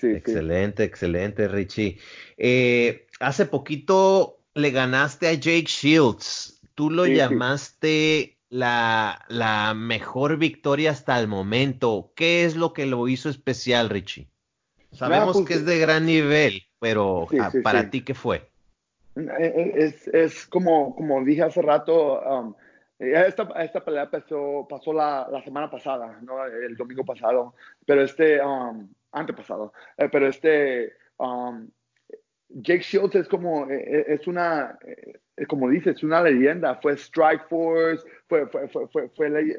[0.02, 2.00] excelente, excelente, Richie.
[2.38, 6.62] Eh, hace poquito le ganaste a Jake Shields.
[6.76, 12.12] Tú lo llamaste la, la, mejor victoria hasta el momento.
[12.16, 14.28] ¿Qué es lo que lo hizo especial, Richie?
[14.92, 18.50] Sabemos pues, que es de gran nivel, pero ah, para ti, ¿qué fue?
[19.16, 22.54] Eh, eh, es, es, como, como dije hace rato, um,
[23.02, 26.46] esta, esta pelea pasó, pasó la, la, semana pasada, ¿no?
[26.46, 31.68] el domingo pasado, pero este, um, antepasado, eh, pero este, um,
[32.50, 34.78] Jake Shields es como, eh, eh, es una,
[35.48, 39.58] como dices, es una leyenda, fue Strike Force, fue, fue, fue, fue, fue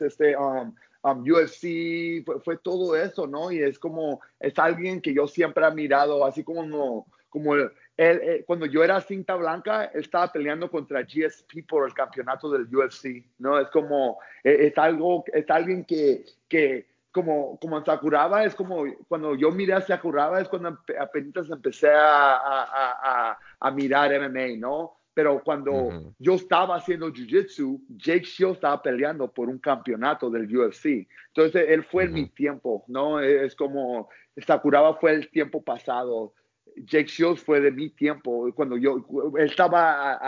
[0.00, 3.52] este, um, um UFC, fue, fue, todo eso, ¿no?
[3.52, 8.20] Y es como, es alguien que yo siempre he admirado, así como, como el, él,
[8.22, 12.74] eh, cuando yo era cinta blanca, él estaba peleando contra GSP por el campeonato del
[12.74, 13.58] UFC, ¿no?
[13.58, 19.36] Es como, eh, es algo, es alguien que, que como, como Sakuraba, es como, cuando
[19.36, 24.96] yo miré a Sakuraba, es cuando apenas empecé a, a, a, a mirar MMA, ¿no?
[25.14, 31.06] Pero cuando yo estaba haciendo Jiu-Jitsu, Jake Shields estaba peleando por un campeonato del UFC.
[31.28, 33.20] Entonces, él fue en mi tiempo, ¿no?
[33.20, 34.08] Es como,
[34.44, 36.34] Sakuraba fue el tiempo pasado.
[36.76, 39.04] Jake Shields fue de mi tiempo, cuando yo,
[39.38, 40.18] él estaba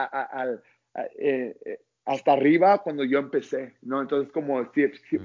[1.19, 4.01] eh, eh, hasta arriba cuando yo empecé, ¿no?
[4.01, 4.71] Entonces, como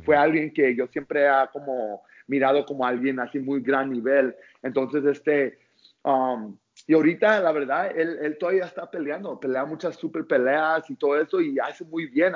[0.03, 4.35] fue alguien que yo siempre ha como mirado como alguien así muy gran nivel.
[4.63, 5.59] Entonces, este,
[6.03, 6.57] um,
[6.87, 11.19] y ahorita, la verdad, él, él, todavía está peleando, pelea muchas super peleas y todo
[11.21, 12.33] eso y hace muy bien.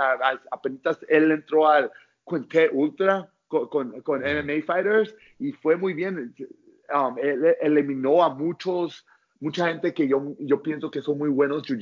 [0.52, 1.92] Apenas él entró al
[2.28, 6.36] Quintet Ultra con, con, con MMA Fighters y fue muy bien.
[6.94, 9.06] Um, él eliminó a muchos,
[9.40, 11.78] mucha gente que yo, yo pienso que son muy buenos jiu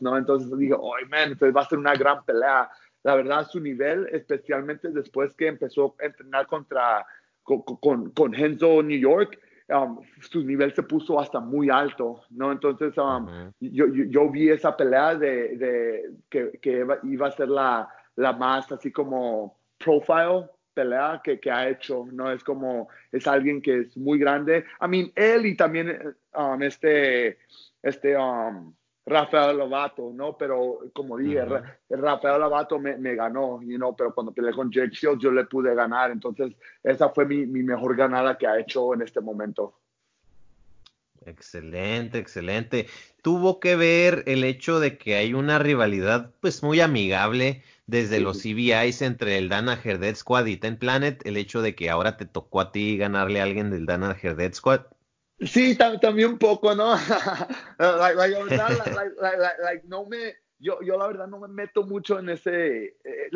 [0.00, 0.16] ¿no?
[0.16, 2.68] Entonces dije, oh, man, entonces va a ser una gran pelea.
[3.02, 7.06] La verdad, su nivel, especialmente después que empezó a entrenar contra,
[7.42, 9.38] con, con, con Henzo New York,
[9.72, 12.50] Um, su nivel se puso hasta muy alto, ¿no?
[12.50, 17.88] Entonces, um, yo, yo, vi esa pelea de, de que, que, iba a ser la,
[18.16, 20.48] la más así como profile
[20.80, 22.32] pelea que, que, ha hecho, ¿no?
[22.32, 24.64] Es como, es alguien que es muy grande.
[24.80, 27.38] I mean, él y también um, este,
[27.82, 28.72] este, um,
[29.04, 30.38] Rafael Lovato, ¿no?
[30.38, 31.44] Pero como dije,
[31.90, 35.44] Rafael Lovato me, me, ganó, you know, pero cuando peleé con Jake Shields yo le
[35.44, 39.74] pude ganar, entonces esa fue mi, mi mejor ganada que ha hecho en este momento.
[41.26, 42.86] Excelente, excelente.
[43.22, 48.38] Tuvo que ver el hecho de que hay una rivalidad pues muy amigable desde los
[48.38, 52.24] CBIs entre el Dana Herdet Squad y Ten Planet, el hecho de que ahora te
[52.24, 54.82] tocó a ti ganarle a alguien del Dana Herdet Squad.
[55.40, 56.94] Sí, también un poco, ¿no?
[57.78, 63.30] like, like, no me, yo, yo la verdad no me meto mucho en ese, eh,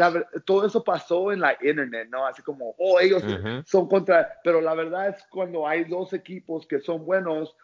[0.44, 2.26] todo eso pasó en la internet, ¿no?
[2.26, 3.24] Así como, oh, ellos
[3.66, 7.56] son contra, pero la verdad es cuando hay dos equipos que son buenos,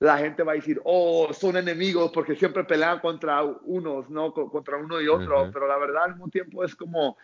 [0.00, 4.32] la gente va a decir, oh, son enemigos porque siempre pelean contra unos, ¿no?
[4.32, 7.16] Contra uno y otro, pero la verdad al mismo tiempo es como,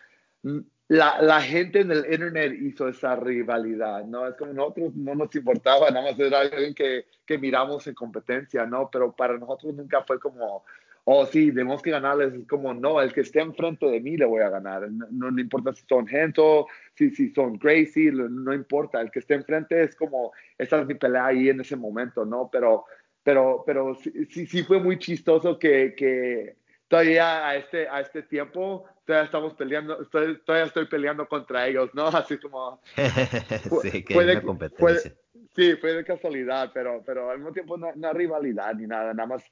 [0.87, 4.27] la, la, gente en el internet hizo esa rivalidad, ¿no?
[4.27, 8.65] Es como nosotros no nos importaba, nada más era alguien que, que miramos en competencia,
[8.65, 8.89] ¿no?
[8.91, 10.63] Pero para nosotros nunca fue como,
[11.05, 12.33] oh, sí, tenemos que ganarles.
[12.33, 14.89] Es como, no, el que esté enfrente de mí le voy a ganar.
[14.91, 19.01] No, no, importa si son Gento, si, si son Gracie, no importa.
[19.01, 22.49] El que esté enfrente es como, esa es mi pelea ahí en ese momento, ¿no?
[22.51, 22.85] Pero,
[23.23, 26.55] pero, pero sí, sí, fue muy chistoso que, que
[26.87, 32.07] todavía a este, a este tiempo todavía estamos peleando, todavía estoy peleando contra ellos, ¿no?
[32.07, 32.81] Así como...
[33.81, 35.13] sí, que hay una competencia.
[35.55, 39.27] sí, fue de casualidad, pero, pero al mismo tiempo no, no rivalidad ni nada, nada
[39.27, 39.43] más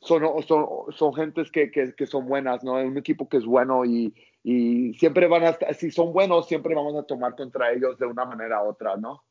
[0.00, 2.74] son, son, son gentes que, que, que, son buenas, ¿no?
[2.74, 6.74] Un equipo que es bueno y, y siempre van a, estar, si son buenos, siempre
[6.74, 9.24] vamos a tomar contra ellos de una manera u otra, ¿no?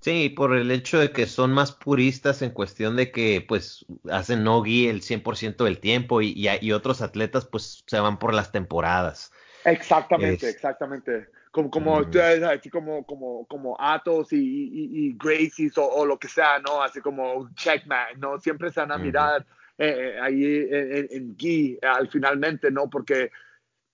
[0.00, 4.44] Sí, por el hecho de que son más puristas en cuestión de que pues hacen
[4.44, 9.30] nogi el 100% del tiempo y, y, otros atletas pues se van por las temporadas.
[9.64, 11.28] Exactamente, exactamente.
[11.50, 16.60] Como, como, así como, como, como Atos y, y, y Gracies o, lo que sea,
[16.60, 16.82] ¿no?
[16.82, 18.38] Así como Checkman, ¿no?
[18.38, 19.44] Siempre se van a mirar
[19.82, 22.90] eh, eh, ahí en, en, Gui al finalmente, ¿no?
[22.90, 23.30] Porque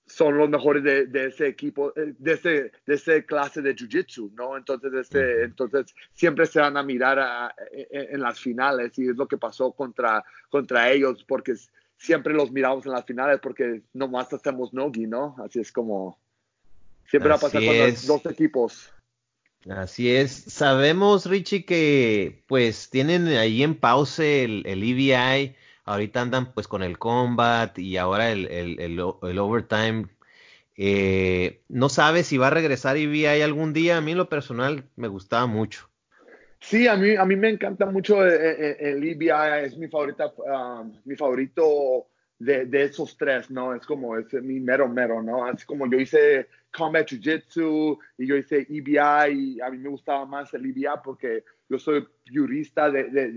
[0.04, 4.56] son los mejores de, ese equipo, eh, de ese, de ese clase de jiu-jitsu, ¿no?
[4.56, 9.38] Entonces, este, entonces siempre se van a mirar en, las finales y es lo que
[9.38, 11.54] pasó contra, contra ellos porque
[11.96, 15.36] siempre los miramos en las finales porque nomás hacemos nogi, ¿no?
[15.38, 16.18] Así es como
[17.08, 18.90] siempre va a pasar con los dos equipos.
[19.70, 20.32] Así es.
[20.32, 25.54] Sabemos, Richie, que pues tienen ahí en pausa el, el EBI
[25.86, 30.08] ahorita andan pues con el combat y ahora el, el, el, overtime.
[30.76, 33.96] Eh, no sabe si va a regresar y algún día.
[33.96, 35.88] A mí en lo personal me gustaba mucho.
[36.60, 40.32] Sí, a mí, a mí me encanta mucho eh, eh, el, EBI, es mi favorita,
[41.04, 42.08] mi favorito
[42.38, 43.74] de, de, esos tres, ¿no?
[43.74, 45.46] Es como, es mi mero mero, ¿no?
[45.46, 50.26] Así como yo hice Combat Jiu-Jitsu y yo hice EBI y a mí me gustaba
[50.26, 53.30] más el EBI porque yo soy jurista de, de,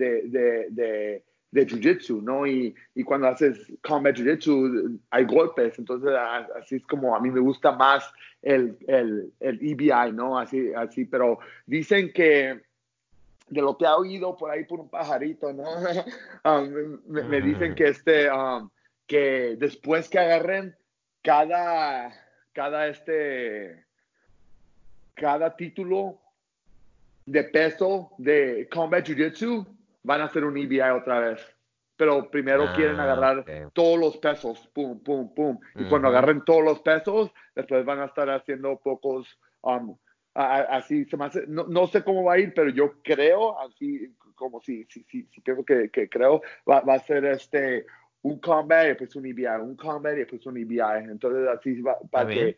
[0.69, 2.45] de de jiu-jitsu, ¿no?
[2.45, 6.11] Y, y, cuando haces combat jiu-jitsu hay golpes, entonces
[6.55, 10.37] así es como a mí me gusta más el, el, el EBI, ¿no?
[10.37, 12.61] Así, así, pero dicen que
[13.49, 15.65] de lo que ha oído por ahí por un pajarito, ¿no?
[16.45, 18.69] Um, me, dicen que este, um,
[19.05, 20.73] que después que agarren
[21.21, 22.13] cada,
[22.53, 23.83] cada este,
[25.15, 26.17] cada título
[27.25, 29.67] de peso de combat jiu-jitsu,
[30.03, 31.55] van a hacer un EBI otra vez.
[31.95, 33.43] Pero primero ah, quieren agarrar
[33.73, 35.59] todos los pesos, pum, pum, pum.
[35.75, 39.97] Y cuando agarren todos los pesos, después van a estar haciendo pocos, um,
[40.33, 44.15] así se me hace, no, no, sé cómo va a ir, pero yo creo, así
[44.35, 47.85] como si, si, si, si pienso que, que creo, va, va, a ser este,
[48.21, 51.03] un combat y después un EBI, un combat y después un EBI.
[51.09, 52.57] Entonces así va, para que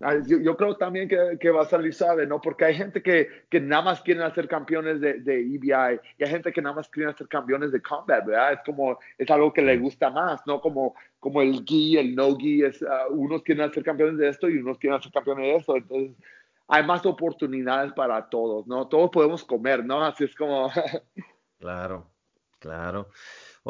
[0.00, 2.40] Ah, yo, creo también que, va a salir suave, ¿no?
[2.40, 6.30] Porque hay gente que, que nada más quieren hacer campeones de, de, EBI y hay
[6.30, 8.52] gente que nada más quieren hacer campeones de combat, ¿verdad?
[8.52, 10.60] Es como, es algo que le gusta más, ¿no?
[10.60, 14.48] Como, como el gi, el no gi, es, uh, unos quieren hacer campeones de esto
[14.48, 15.76] y unos quieren hacer campeones de esto.
[15.76, 16.16] Entonces,
[16.68, 18.86] hay más oportunidades para todos, ¿no?
[18.86, 20.04] Todos podemos comer, ¿no?
[20.04, 20.70] Así es como...
[21.58, 22.06] claro.
[22.58, 23.08] Claro.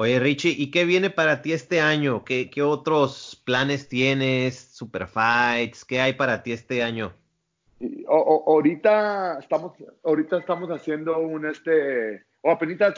[0.01, 2.25] Oye, Richie, ¿y qué viene para ti este año?
[2.25, 4.57] ¿Qué, qué otros planes tienes?
[4.57, 5.85] ¿Super fights?
[5.85, 7.13] ¿Qué hay para ti este año?
[8.07, 9.73] O, o, ahorita estamos,
[10.05, 12.95] ahorita estamos haciendo un este, o apenas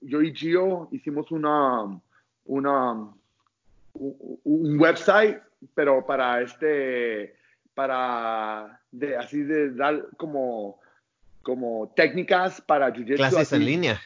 [0.00, 2.00] yo y Gio hicimos una,
[2.46, 2.92] una,
[3.92, 5.42] un website,
[5.74, 7.36] pero para este,
[7.74, 10.80] para de, así de dar como,
[11.42, 14.00] como técnicas para jiu Clases en línea.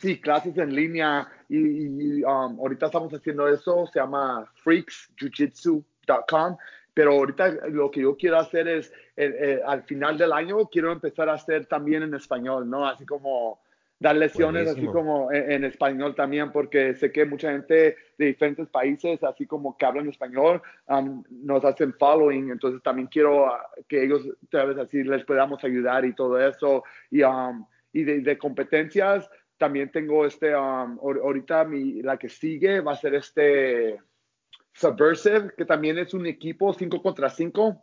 [0.00, 6.56] Sí, clases en línea y, um, ahorita estamos haciendo eso, se llama freaksjujitsu.com,
[6.94, 10.92] pero ahorita lo que yo quiero hacer es, eh, eh, al final del año, quiero
[10.92, 12.86] empezar a hacer también en español, ¿no?
[12.86, 13.60] Así como
[13.98, 19.22] dar lecciones así como en, español también, porque sé que mucha gente de diferentes países,
[19.24, 24.22] así como que hablan español, um, nos hacen following, entonces también quiero uh, que ellos,
[24.50, 29.90] tal vez así, les podamos ayudar y todo eso, y, um, y de, competencias, también
[29.90, 33.98] tengo este, um, ahorita mi, la que sigue va a ser este
[34.72, 37.82] Subversive, que también es un equipo 5 contra 5,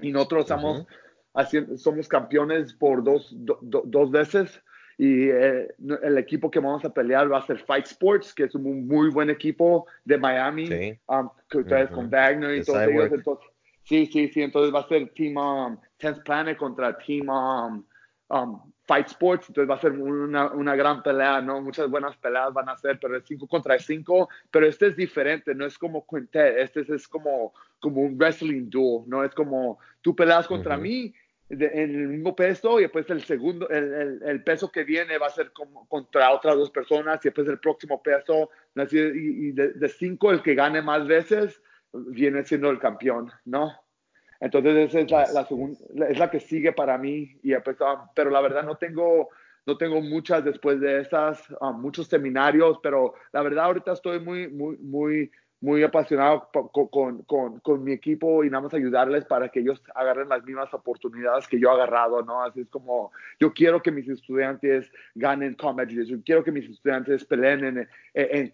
[0.00, 0.86] y nosotros estamos
[1.34, 4.62] haciendo, somos campeones por dos, dos veces,
[4.96, 5.68] y eh,
[6.02, 9.10] el equipo que vamos a pelear va a ser Fight Sports, que es un muy
[9.10, 10.98] buen equipo de Miami, sí.
[11.06, 13.10] Um, con Wagner y todos ellos.
[13.12, 13.46] Entonces,
[13.82, 17.84] sí, sí, sí, entonces va a ser Team um, Tense Planet contra Team um,
[18.28, 21.60] um, Fight Sports, entonces va a ser una, una, gran pelea, ¿no?
[21.60, 25.54] Muchas buenas peleas van a ser, pero es 5 contra 5, pero este es diferente,
[25.54, 29.22] no es como quintet, este es, como, como un wrestling duel, ¿no?
[29.22, 31.14] Es como tú peleas contra mí
[31.50, 35.30] en el mismo peso y después el segundo, el, el, peso que viene va a
[35.30, 38.50] ser como contra otras dos personas y después el próximo peso,
[38.90, 41.62] y, de, cinco el que gane más veces
[41.92, 43.72] viene siendo el campeón, ¿no?
[44.40, 45.78] Entonces esa es la, la segunda,
[46.08, 47.76] es la que sigue para mí y después,
[48.14, 49.28] pero la verdad no tengo,
[49.66, 54.48] no tengo muchas después de esas, ah, muchos seminarios, pero la verdad ahorita estoy muy,
[54.48, 55.30] muy, muy
[55.60, 60.28] muy apasionado con, con, con, mi equipo y nada más ayudarles para que ellos agarren
[60.30, 62.42] las mismas oportunidades que yo he agarrado, ¿no?
[62.42, 67.26] Así es como yo quiero que mis estudiantes ganen Combat yo quiero que mis estudiantes
[67.26, 68.52] peleen en, en,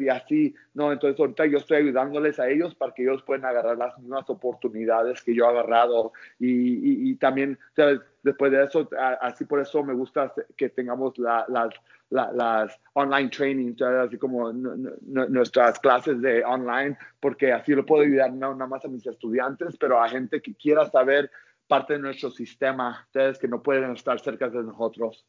[0.00, 0.92] y así, ¿no?
[0.92, 5.22] Entonces ahorita yo estoy ayudándoles a ellos para que ellos puedan agarrar las mismas oportunidades
[5.22, 8.00] que yo he agarrado y, y, también, ¿sabes?
[8.22, 8.88] Después de eso,
[9.20, 11.72] así por eso me gusta que tengamos las
[12.10, 18.52] las online training, así como nuestras clases de online, porque así lo puedo ayudar no
[18.54, 21.30] nada más a mis estudiantes, pero a gente que quiera saber
[21.68, 25.24] parte de nuestro sistema, ustedes que no pueden estar cerca de nosotros.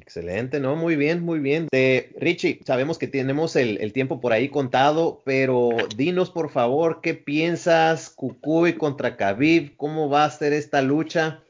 [0.00, 0.74] Excelente, ¿no?
[0.74, 1.68] Muy bien, muy bien.
[1.70, 7.14] De Richie, sabemos que tenemos el, tiempo por ahí contado, pero dinos por favor, ¿qué
[7.14, 9.76] piensas Cucuy contra Khabib?
[9.76, 11.42] ¿Cómo va a ser esta lucha?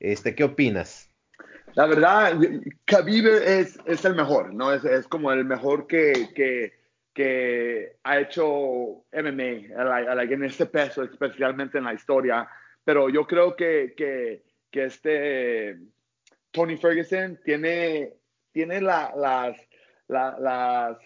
[0.00, 1.03] Este, ¿Qué opinas?
[1.74, 2.38] La verdad,
[2.84, 4.72] Khabib es, es el mejor, ¿no?
[4.72, 11.84] Es, es como el mejor que, que, ha hecho MMA en este peso, especialmente en
[11.84, 12.48] la historia.
[12.84, 15.78] Pero yo creo que, que, que este
[16.52, 18.12] Tony Ferguson tiene,
[18.52, 19.56] tiene la, las,
[20.08, 20.98] las,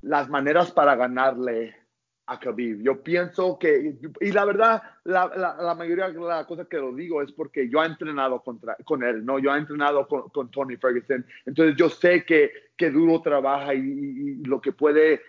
[0.00, 1.83] las maneras para ganarle
[2.26, 2.82] a Khabib.
[2.82, 7.20] Yo pienso que, y la verdad, la, la, mayoría de las cosas que lo digo
[7.22, 9.38] es porque yo he entrenado contra, con él, ¿no?
[9.38, 14.42] Yo he entrenado con, con Tony Ferguson, entonces yo sé que, que duro trabaja y,
[14.44, 15.22] lo que puede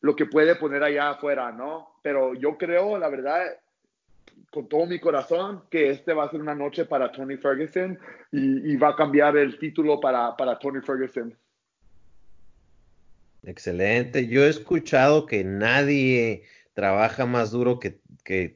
[0.00, 2.00] lo que puede poner allá afuera, ¿no?
[2.02, 3.40] Pero yo creo, la verdad,
[4.50, 7.96] con todo mi corazón, que este va a ser una noche para Tony Ferguson
[8.32, 11.32] y, y va a cambiar el título para, para Tony Ferguson.
[13.44, 14.28] Excelente.
[14.28, 18.00] Yo he escuchado que nadie trabaja más duro que,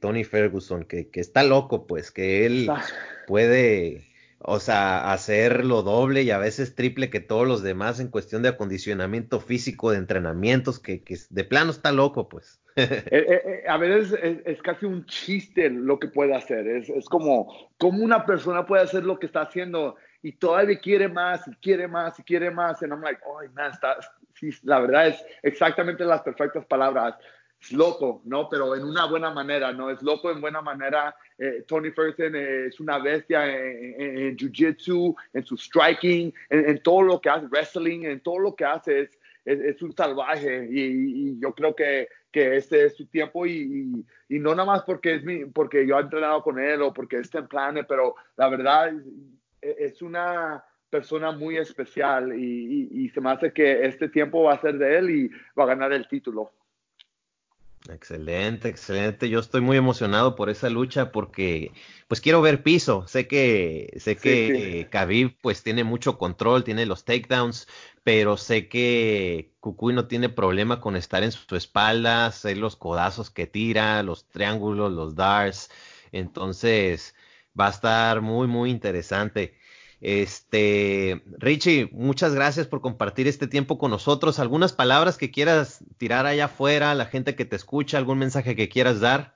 [0.01, 2.83] Tony Ferguson, que, está loco, pues, que él ah.
[3.27, 4.07] puede,
[4.39, 8.41] o sea, hacer lo doble y a veces triple que todos los demás en cuestión
[8.41, 12.59] de acondicionamiento físico, de entrenamientos, que, de plano está loco, pues.
[12.77, 14.13] Eh, eh, eh, a veces
[14.45, 16.67] es, casi un chiste lo que puede hacer.
[16.67, 21.07] Es, es como, como una persona puede hacer lo que está haciendo y todavía quiere
[21.07, 22.81] más, y quiere más, y quiere más.
[22.81, 23.97] Y I'm like, oh, man, está,
[24.35, 27.15] sí, la verdad es exactamente las perfectas palabras.
[27.59, 28.47] Es loco, ¿no?
[28.49, 29.89] Pero en una buena manera, ¿no?
[29.89, 31.15] Es loco en buena manera.
[31.37, 37.29] Eh, Tony Ferguson es una bestia en, jiu-jitsu, en su striking, en, todo lo que
[37.29, 40.67] hace, wrestling, en todo lo que hace es, es, un salvaje.
[40.69, 45.15] Y, yo creo que, que, este es su tiempo y, y, no nada más porque,
[45.15, 48.49] es mi, porque yo he entrenado con él o porque está en planes, pero la
[48.49, 48.93] verdad
[49.77, 54.77] es una persona muy especial y, se me hace que este tiempo va a ser
[54.77, 56.51] de él y va a ganar el título.
[57.89, 59.29] Excelente, excelente.
[59.29, 61.71] Yo estoy muy emocionado por esa lucha porque
[62.07, 63.07] pues quiero ver piso.
[63.07, 67.67] Sé que sé que Khabib pues tiene mucho control, tiene los takedowns,
[68.03, 73.29] pero sé que Kukui no tiene problema con estar en su espalda, sé los codazos
[73.29, 75.69] que tira, los triángulos, los darts.
[76.11, 77.15] Entonces,
[77.59, 79.55] va a estar muy muy interesante.
[79.99, 84.39] Este, Richie, muchas gracias por compartir este tiempo con nosotros.
[84.39, 88.69] ¿Algunas palabras que quieras tirar allá afuera, la gente que te escucha, algún mensaje que
[88.69, 89.35] quieras dar?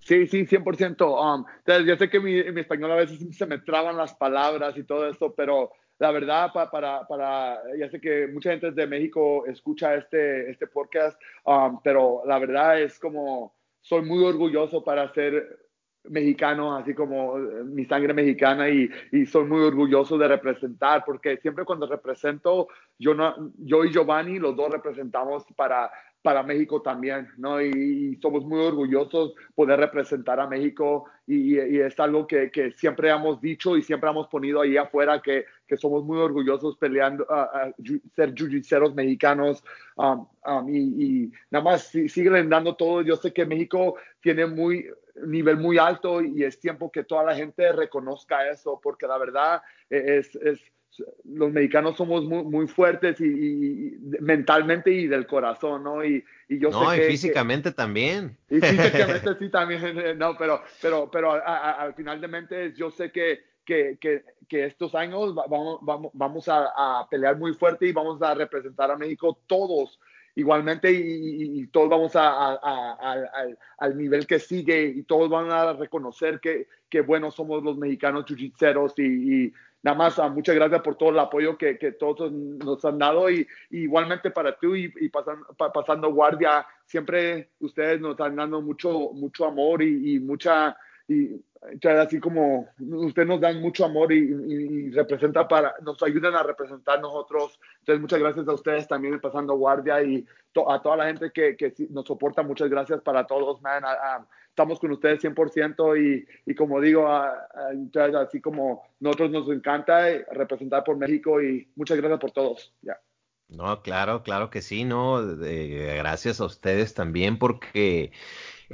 [0.00, 1.06] Sí, sí, 100%.
[1.06, 1.44] Um,
[1.86, 5.08] yo sé que mi, mi, español a veces se me traban las palabras y todo
[5.08, 10.50] esto, pero la verdad, para, para, ya sé que mucha gente de México escucha este,
[10.50, 15.61] este podcast, um, pero la verdad es como, soy muy orgulloso para ser
[16.04, 21.36] mexicano, así como eh, mi sangre mexicana y, y, soy muy orgulloso de representar porque
[21.36, 25.90] siempre cuando represento, yo, no, yo y Giovanni, los dos representamos para,
[26.22, 27.60] para México también, ¿no?
[27.60, 33.10] Y, somos muy orgullosos poder representar a México y, y es algo que, que, siempre
[33.10, 37.72] hemos dicho y siempre hemos ponido ahí afuera que, que somos muy orgullosos peleando, a
[38.14, 38.50] ser jiu
[38.94, 39.64] mexicanos
[39.96, 43.02] um, um, y, nada más siguen dando todo.
[43.02, 44.88] Yo sé que México tiene muy
[45.26, 49.62] nivel muy alto y es tiempo que toda la gente reconozca eso, porque la verdad
[49.90, 50.60] es, es
[51.24, 56.04] los mexicanos somos muy, muy fuertes y, mentalmente y del corazón, ¿no?
[56.04, 58.36] Y, y yo no, sé y físicamente también.
[58.50, 63.40] Y físicamente sí también, no, pero, pero, pero al final de mente yo sé que,
[63.64, 68.20] que, que, que estos años vamos, vamos, vamos a, a, pelear muy fuerte y vamos
[68.20, 69.98] a representar a México todos
[70.34, 72.54] igualmente y, todos vamos a,
[73.78, 78.24] al, nivel que sigue y todos van a reconocer que, que bueno somos los mexicanos
[78.26, 79.52] jiu-jitseros y,
[79.82, 83.30] nada más ah, muchas gracias por todo el apoyo que, que todos nos han dado
[83.30, 89.46] y, igualmente para tú y, pasando, pasando guardia siempre ustedes nos están dando mucho mucho
[89.46, 90.76] amor y, mucha
[91.08, 91.40] y
[92.00, 97.58] así como ustedes nos dan mucho amor y, representa para, nos ayudan a representar nosotros.
[97.80, 100.26] Entonces, muchas gracias a ustedes también pasando guardia y
[100.66, 102.42] a toda la gente que, que, nos soporta.
[102.42, 103.82] Muchas gracias para todos, man.
[104.48, 110.96] estamos con ustedes 100% y, y como digo, así como nosotros nos encanta representar por
[110.96, 112.74] México y muchas gracias por todos.
[112.82, 112.98] ya
[113.48, 115.22] No, claro, claro que sí, ¿no?
[115.36, 118.12] gracias a ustedes también porque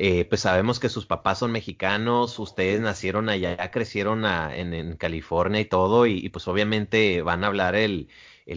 [0.00, 5.64] eh, pues sabemos que sus papás son mexicanos, ustedes nacieron allá, crecieron en, California y
[5.64, 8.08] todo, y, pues obviamente van a hablar el,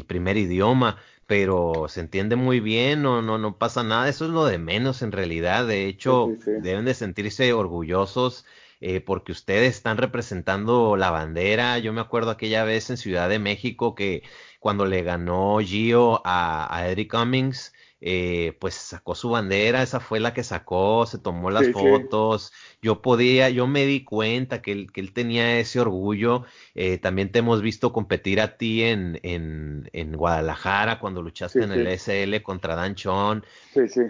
[0.05, 4.45] primer idioma, pero se entiende muy bien, no, no, no pasa nada, eso es lo
[4.45, 6.29] de menos en realidad, de hecho
[6.61, 8.45] deben de sentirse orgullosos.
[8.83, 11.77] Eh, porque ustedes están representando la bandera.
[11.77, 14.23] Yo me acuerdo aquella vez en Ciudad de México que
[14.59, 20.19] cuando le ganó Gio a, a Eddie Cummings, eh, pues sacó su bandera, esa fue
[20.19, 24.91] la que sacó, se tomó las fotos, yo podía, yo me di cuenta que él,
[24.91, 26.43] que él tenía ese orgullo,
[26.73, 31.71] eh, también te hemos visto competir a ti en, en, en Guadalajara cuando luchaste en
[31.71, 33.45] el SL contra Dan Chon.
[33.73, 34.01] Sí, sí.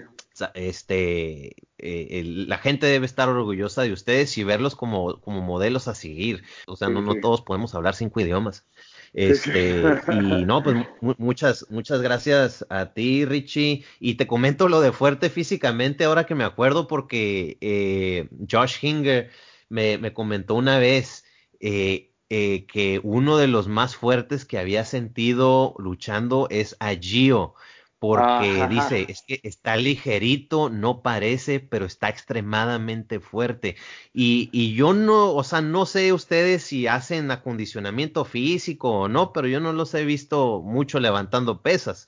[0.53, 5.95] Este, eh, la gente debe estar orgullosa de ustedes y verlos como, como modelos a
[5.95, 6.43] seguir.
[6.65, 8.65] O sea, no, no todos podemos hablar cinco idiomas.
[9.13, 9.83] Este,
[10.13, 10.77] y no, pues
[11.17, 13.83] muchas, muchas gracias a ti, Richie.
[13.99, 19.29] Y te comento lo de fuerte físicamente ahora que me acuerdo porque eh, Josh Hinger
[19.69, 21.25] me, me, comentó una vez
[21.59, 27.55] eh, eh, que uno de los más fuertes que había sentido luchando es a Gio
[28.01, 33.75] porque dice, es que está ligerito, no parece, pero está extremadamente fuerte.
[34.11, 39.31] Y, y, yo no, o sea, no sé ustedes si hacen acondicionamiento físico o no,
[39.33, 42.07] pero yo no los he visto mucho levantando pesas.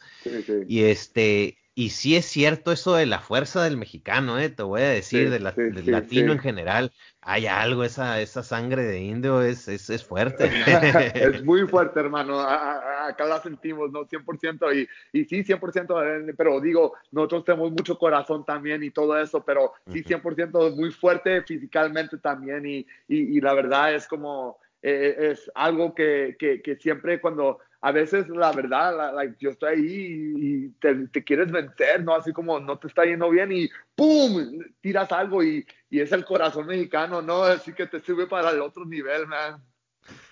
[0.67, 4.49] Y este, y sí es cierto eso de la fuerza del mexicano, ¿eh?
[4.49, 6.91] te voy a decir, del latino en general.
[7.21, 10.51] Hay algo, esa, esa sangre de indio es, es, es fuerte.
[11.15, 12.39] es muy fuerte, hermano.
[12.39, 14.05] acá la sentimos, ¿no?
[14.05, 14.87] 100%.
[15.11, 19.43] Y, y sí, 100%, eh, pero digo, nosotros tenemos mucho corazón también y todo eso,
[19.43, 22.67] pero sí, 100% muy fuerte físicamente también.
[22.67, 27.59] Y, y, y la verdad es como, eh, es algo que, que, que siempre cuando
[27.85, 32.15] a veces la verdad, yo estoy ahí y, te, quieres vencer, ¿no?
[32.15, 34.61] Así como no te está yendo bien y ¡pum!
[34.79, 37.43] tiras algo y, es el corazón mexicano, ¿no?
[37.43, 39.61] Así que te sube para el otro nivel, man.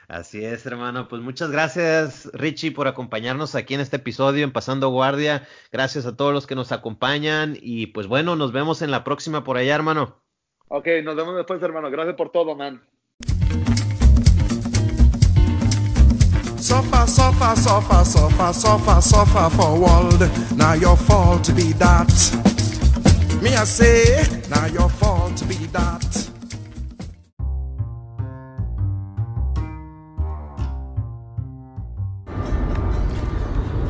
[0.08, 1.10] Así es, hermano.
[1.10, 5.45] Pues muchas gracias, Richie, por acompañarnos aquí en este episodio en Pasando Guardia.
[5.74, 9.43] Gracias a todos los que nos acompañan y pues bueno, nos vemos en la próxima
[9.43, 10.24] por allá, hermano.
[10.70, 11.91] Ok, nos vemos después, hermano.
[11.91, 12.82] Gracias por todo, man.
[16.72, 20.22] Suffer, suffer, suffer, suffer, suffer, suffer for world.
[20.55, 22.07] Now your fault be that.
[23.41, 26.01] Me I say, now your fault be that.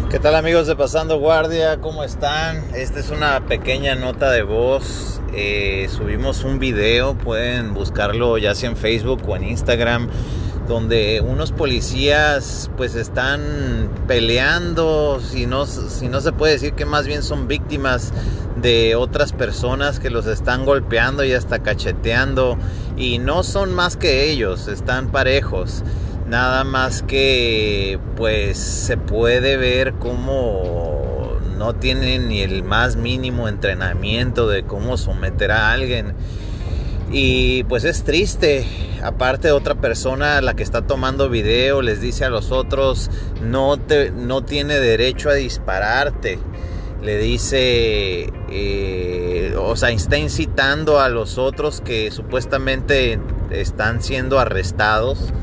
[0.09, 1.79] ¿Qué tal amigos de Pasando Guardia?
[1.82, 2.63] ¿Cómo están?
[2.73, 5.21] Esta es una pequeña nota de voz.
[5.36, 10.09] Eh, subimos un video, pueden buscarlo ya sea en Facebook o en Instagram,
[10.72, 17.05] donde unos policías pues están peleando, si no, si no se puede decir que más
[17.05, 18.13] bien son víctimas
[18.55, 22.57] de otras personas que los están golpeando y hasta cacheteando
[22.95, 25.84] y no son más que ellos, están parejos.
[26.30, 34.47] Nada más que pues se puede ver cómo no tienen ni el más mínimo entrenamiento
[34.47, 36.15] de cómo someter a alguien.
[37.12, 38.66] Y pues es triste.
[39.03, 43.09] Aparte otra persona, la que está tomando video, les dice a los otros,
[43.41, 46.39] no, te, no tiene derecho a dispararte.
[47.01, 55.34] Le dice, eh, o sea, está incitando a los otros que supuestamente están siendo arrestados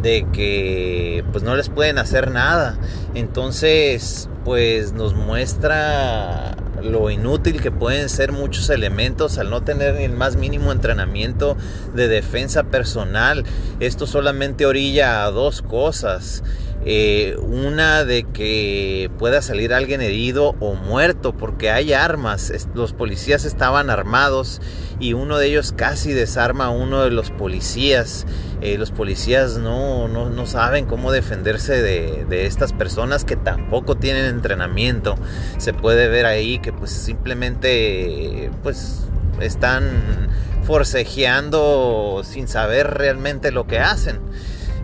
[0.00, 2.78] de que pues no les pueden hacer nada.
[3.14, 10.12] Entonces, pues nos muestra lo inútil que pueden ser muchos elementos al no tener el
[10.12, 11.56] más mínimo entrenamiento
[11.94, 13.44] de defensa personal.
[13.80, 16.42] Esto solamente orilla a dos cosas.
[16.84, 22.52] Eh, una de que pueda salir alguien herido o muerto porque hay armas.
[22.74, 24.60] Los policías estaban armados
[24.98, 28.26] y uno de ellos casi desarma a uno de los policías.
[28.60, 33.96] Eh, los policías no, no, no, saben cómo defenderse de, de, estas personas que tampoco
[33.96, 35.14] tienen entrenamiento.
[35.58, 39.02] Se puede ver ahí que pues simplemente pues
[39.40, 40.30] están
[40.64, 44.20] forcejeando sin saber realmente lo que hacen.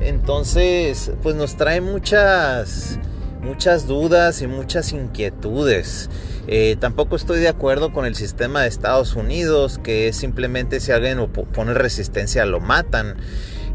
[0.01, 2.99] Entonces, pues nos trae muchas,
[3.42, 6.09] muchas dudas y muchas inquietudes.
[6.46, 11.26] Eh, tampoco estoy de acuerdo con el sistema de Estados Unidos, que simplemente si alguien
[11.28, 13.16] pone resistencia lo matan,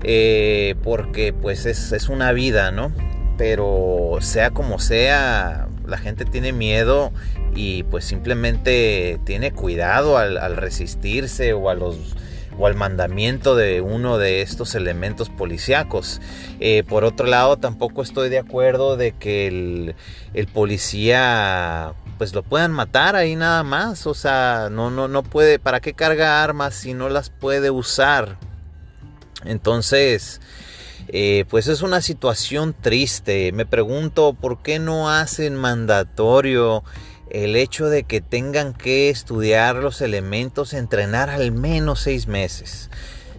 [0.03, 2.91] eh, porque pues es, es, una vida, ¿no?
[3.37, 7.11] Pero sea como sea, la gente tiene miedo
[7.53, 12.15] y pues simplemente tiene cuidado al resistirse o a los
[12.57, 16.21] o al mandamiento de uno de estos elementos policíacos.
[16.59, 19.95] Eh, por otro lado, tampoco estoy de acuerdo de que el,
[20.53, 24.07] policía pues lo puedan matar ahí nada más.
[24.07, 28.37] O sea, no, no, no puede, ¿para qué carga armas si no las puede usar?
[29.45, 30.39] Entonces,
[31.09, 33.51] eh, pues es una situación triste.
[33.51, 36.83] Me pregunto por qué no hacen mandatorio
[37.33, 42.91] el hecho de que tengan que estudiar los elementos, entrenar al menos seis meses.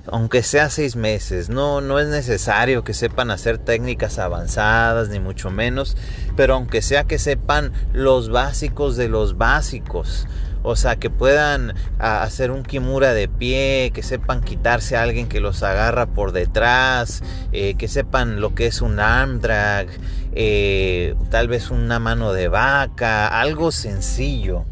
[0.07, 5.51] Aunque sea seis meses, no, no es necesario que sepan hacer técnicas avanzadas, ni mucho
[5.51, 5.97] menos,
[6.37, 10.27] pero aunque sea que sepan los básicos de los básicos.
[10.67, 15.39] O sea, que puedan hacer un kimura de pie, que sepan quitarse a alguien que
[15.39, 17.23] los agarra por detrás,
[17.53, 19.89] eh, que sepan lo que es un arm drag,
[20.35, 24.65] eh, tal vez una mano de vaca, algo sencillo.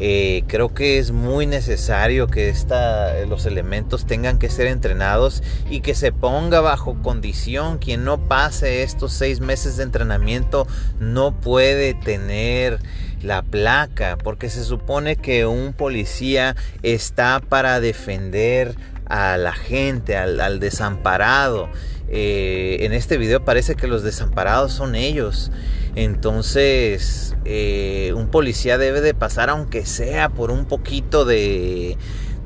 [0.00, 5.80] Eh, creo que es muy necesario que esta, los elementos tengan que ser entrenados y
[5.80, 7.78] que se ponga bajo condición.
[7.78, 10.68] Quien no pase estos seis meses de entrenamiento
[11.00, 12.78] no puede tener
[13.22, 18.76] la placa, porque se supone que un policía está para defender
[19.08, 21.68] a la gente, al, desamparado.
[22.10, 25.50] Eh, en este video parece que los desamparados son ellos.
[25.94, 31.96] Entonces, eh, un policía debe de pasar, aunque sea por un poquito de,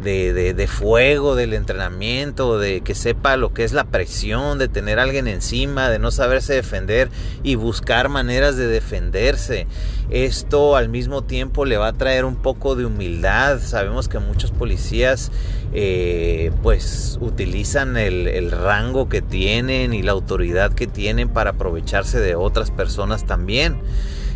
[0.02, 5.04] de, fuego, del entrenamiento, de que sepa lo que es la presión, de tener a
[5.04, 7.08] alguien encima, de no saberse defender
[7.42, 9.66] y buscar maneras de defenderse.
[10.10, 13.60] Esto al mismo tiempo le va a traer un poco de humildad.
[13.60, 15.32] Sabemos que muchos policías
[15.72, 22.20] eh, pues utilizan el, el rango que tienen y la autoridad que tienen para aprovecharse
[22.20, 23.80] de otras personas también.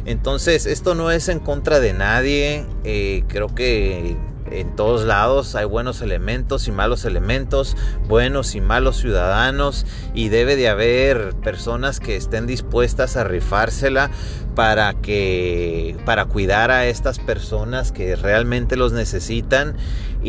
[0.06, 2.64] Entonces, esto no es en contra de nadie.
[2.84, 4.16] Eh, creo que
[4.50, 7.76] en todos lados hay buenos elementos y malos elementos,
[8.08, 14.10] buenos y malos ciudadanos y debe de haber personas que estén dispuestas a rifársela
[14.54, 19.76] para que para cuidar a estas personas que realmente los necesitan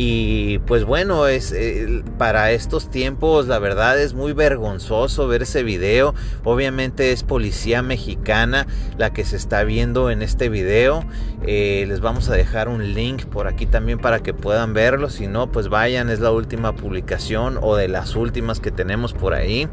[0.00, 5.64] y pues bueno es eh, para estos tiempos la verdad es muy vergonzoso ver ese
[5.64, 6.14] video.
[6.44, 11.04] Obviamente es policía mexicana la que se está viendo en este video.
[11.44, 15.10] Eh, les vamos a dejar un link por aquí también para que puedan verlo.
[15.10, 19.34] Si no pues vayan es la última publicación o de las últimas que tenemos por
[19.34, 19.68] ahí.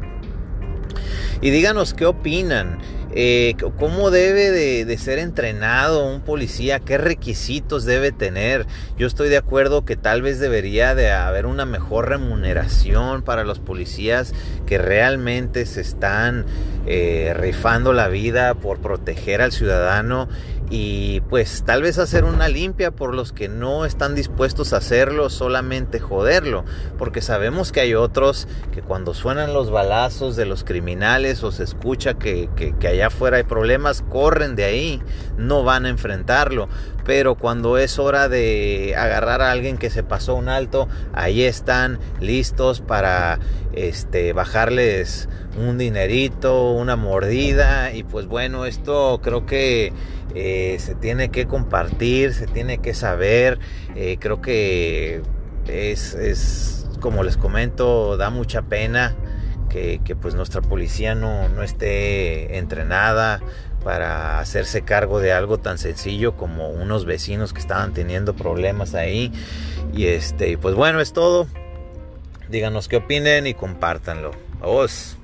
[1.40, 2.78] Y díganos qué opinan
[3.18, 8.66] eh, cómo debe de, ser entrenado un policía, qué requisitos debe tener.
[8.98, 13.58] Yo estoy de acuerdo que tal vez debería de haber una mejor remuneración para los
[13.58, 14.34] policías
[14.66, 16.44] que realmente se están
[16.86, 20.28] eh, rifando la vida por proteger al ciudadano
[20.70, 25.30] y pues tal vez hacer una limpia por los que no están dispuestos a hacerlo,
[25.30, 26.64] solamente joderlo,
[26.98, 31.62] porque sabemos que hay otros que cuando suenan los balazos de los criminales o se
[31.62, 35.02] escucha que, que, allá afuera hay problemas, corren de ahí,
[35.36, 36.68] no van a enfrentarlo,
[37.04, 41.98] pero cuando es hora de agarrar a alguien que se pasó un alto, ahí están
[42.20, 43.38] listos para
[43.72, 49.92] este, bajarles un dinerito, una mordida y pues bueno, esto creo que
[50.34, 53.58] eh, se tiene que compartir, se tiene que saber.
[53.94, 55.22] Eh, creo que
[55.66, 59.14] es, como les comento, da mucha pena
[59.68, 63.40] que, pues nuestra policía no, no, esté entrenada
[63.84, 69.32] para hacerse cargo de algo tan sencillo como unos vecinos que estaban teniendo problemas ahí.
[69.92, 71.46] Y este, pues bueno, es todo.
[72.48, 74.32] Díganos qué opinen y compártanlo.
[74.60, 75.16] Vamos.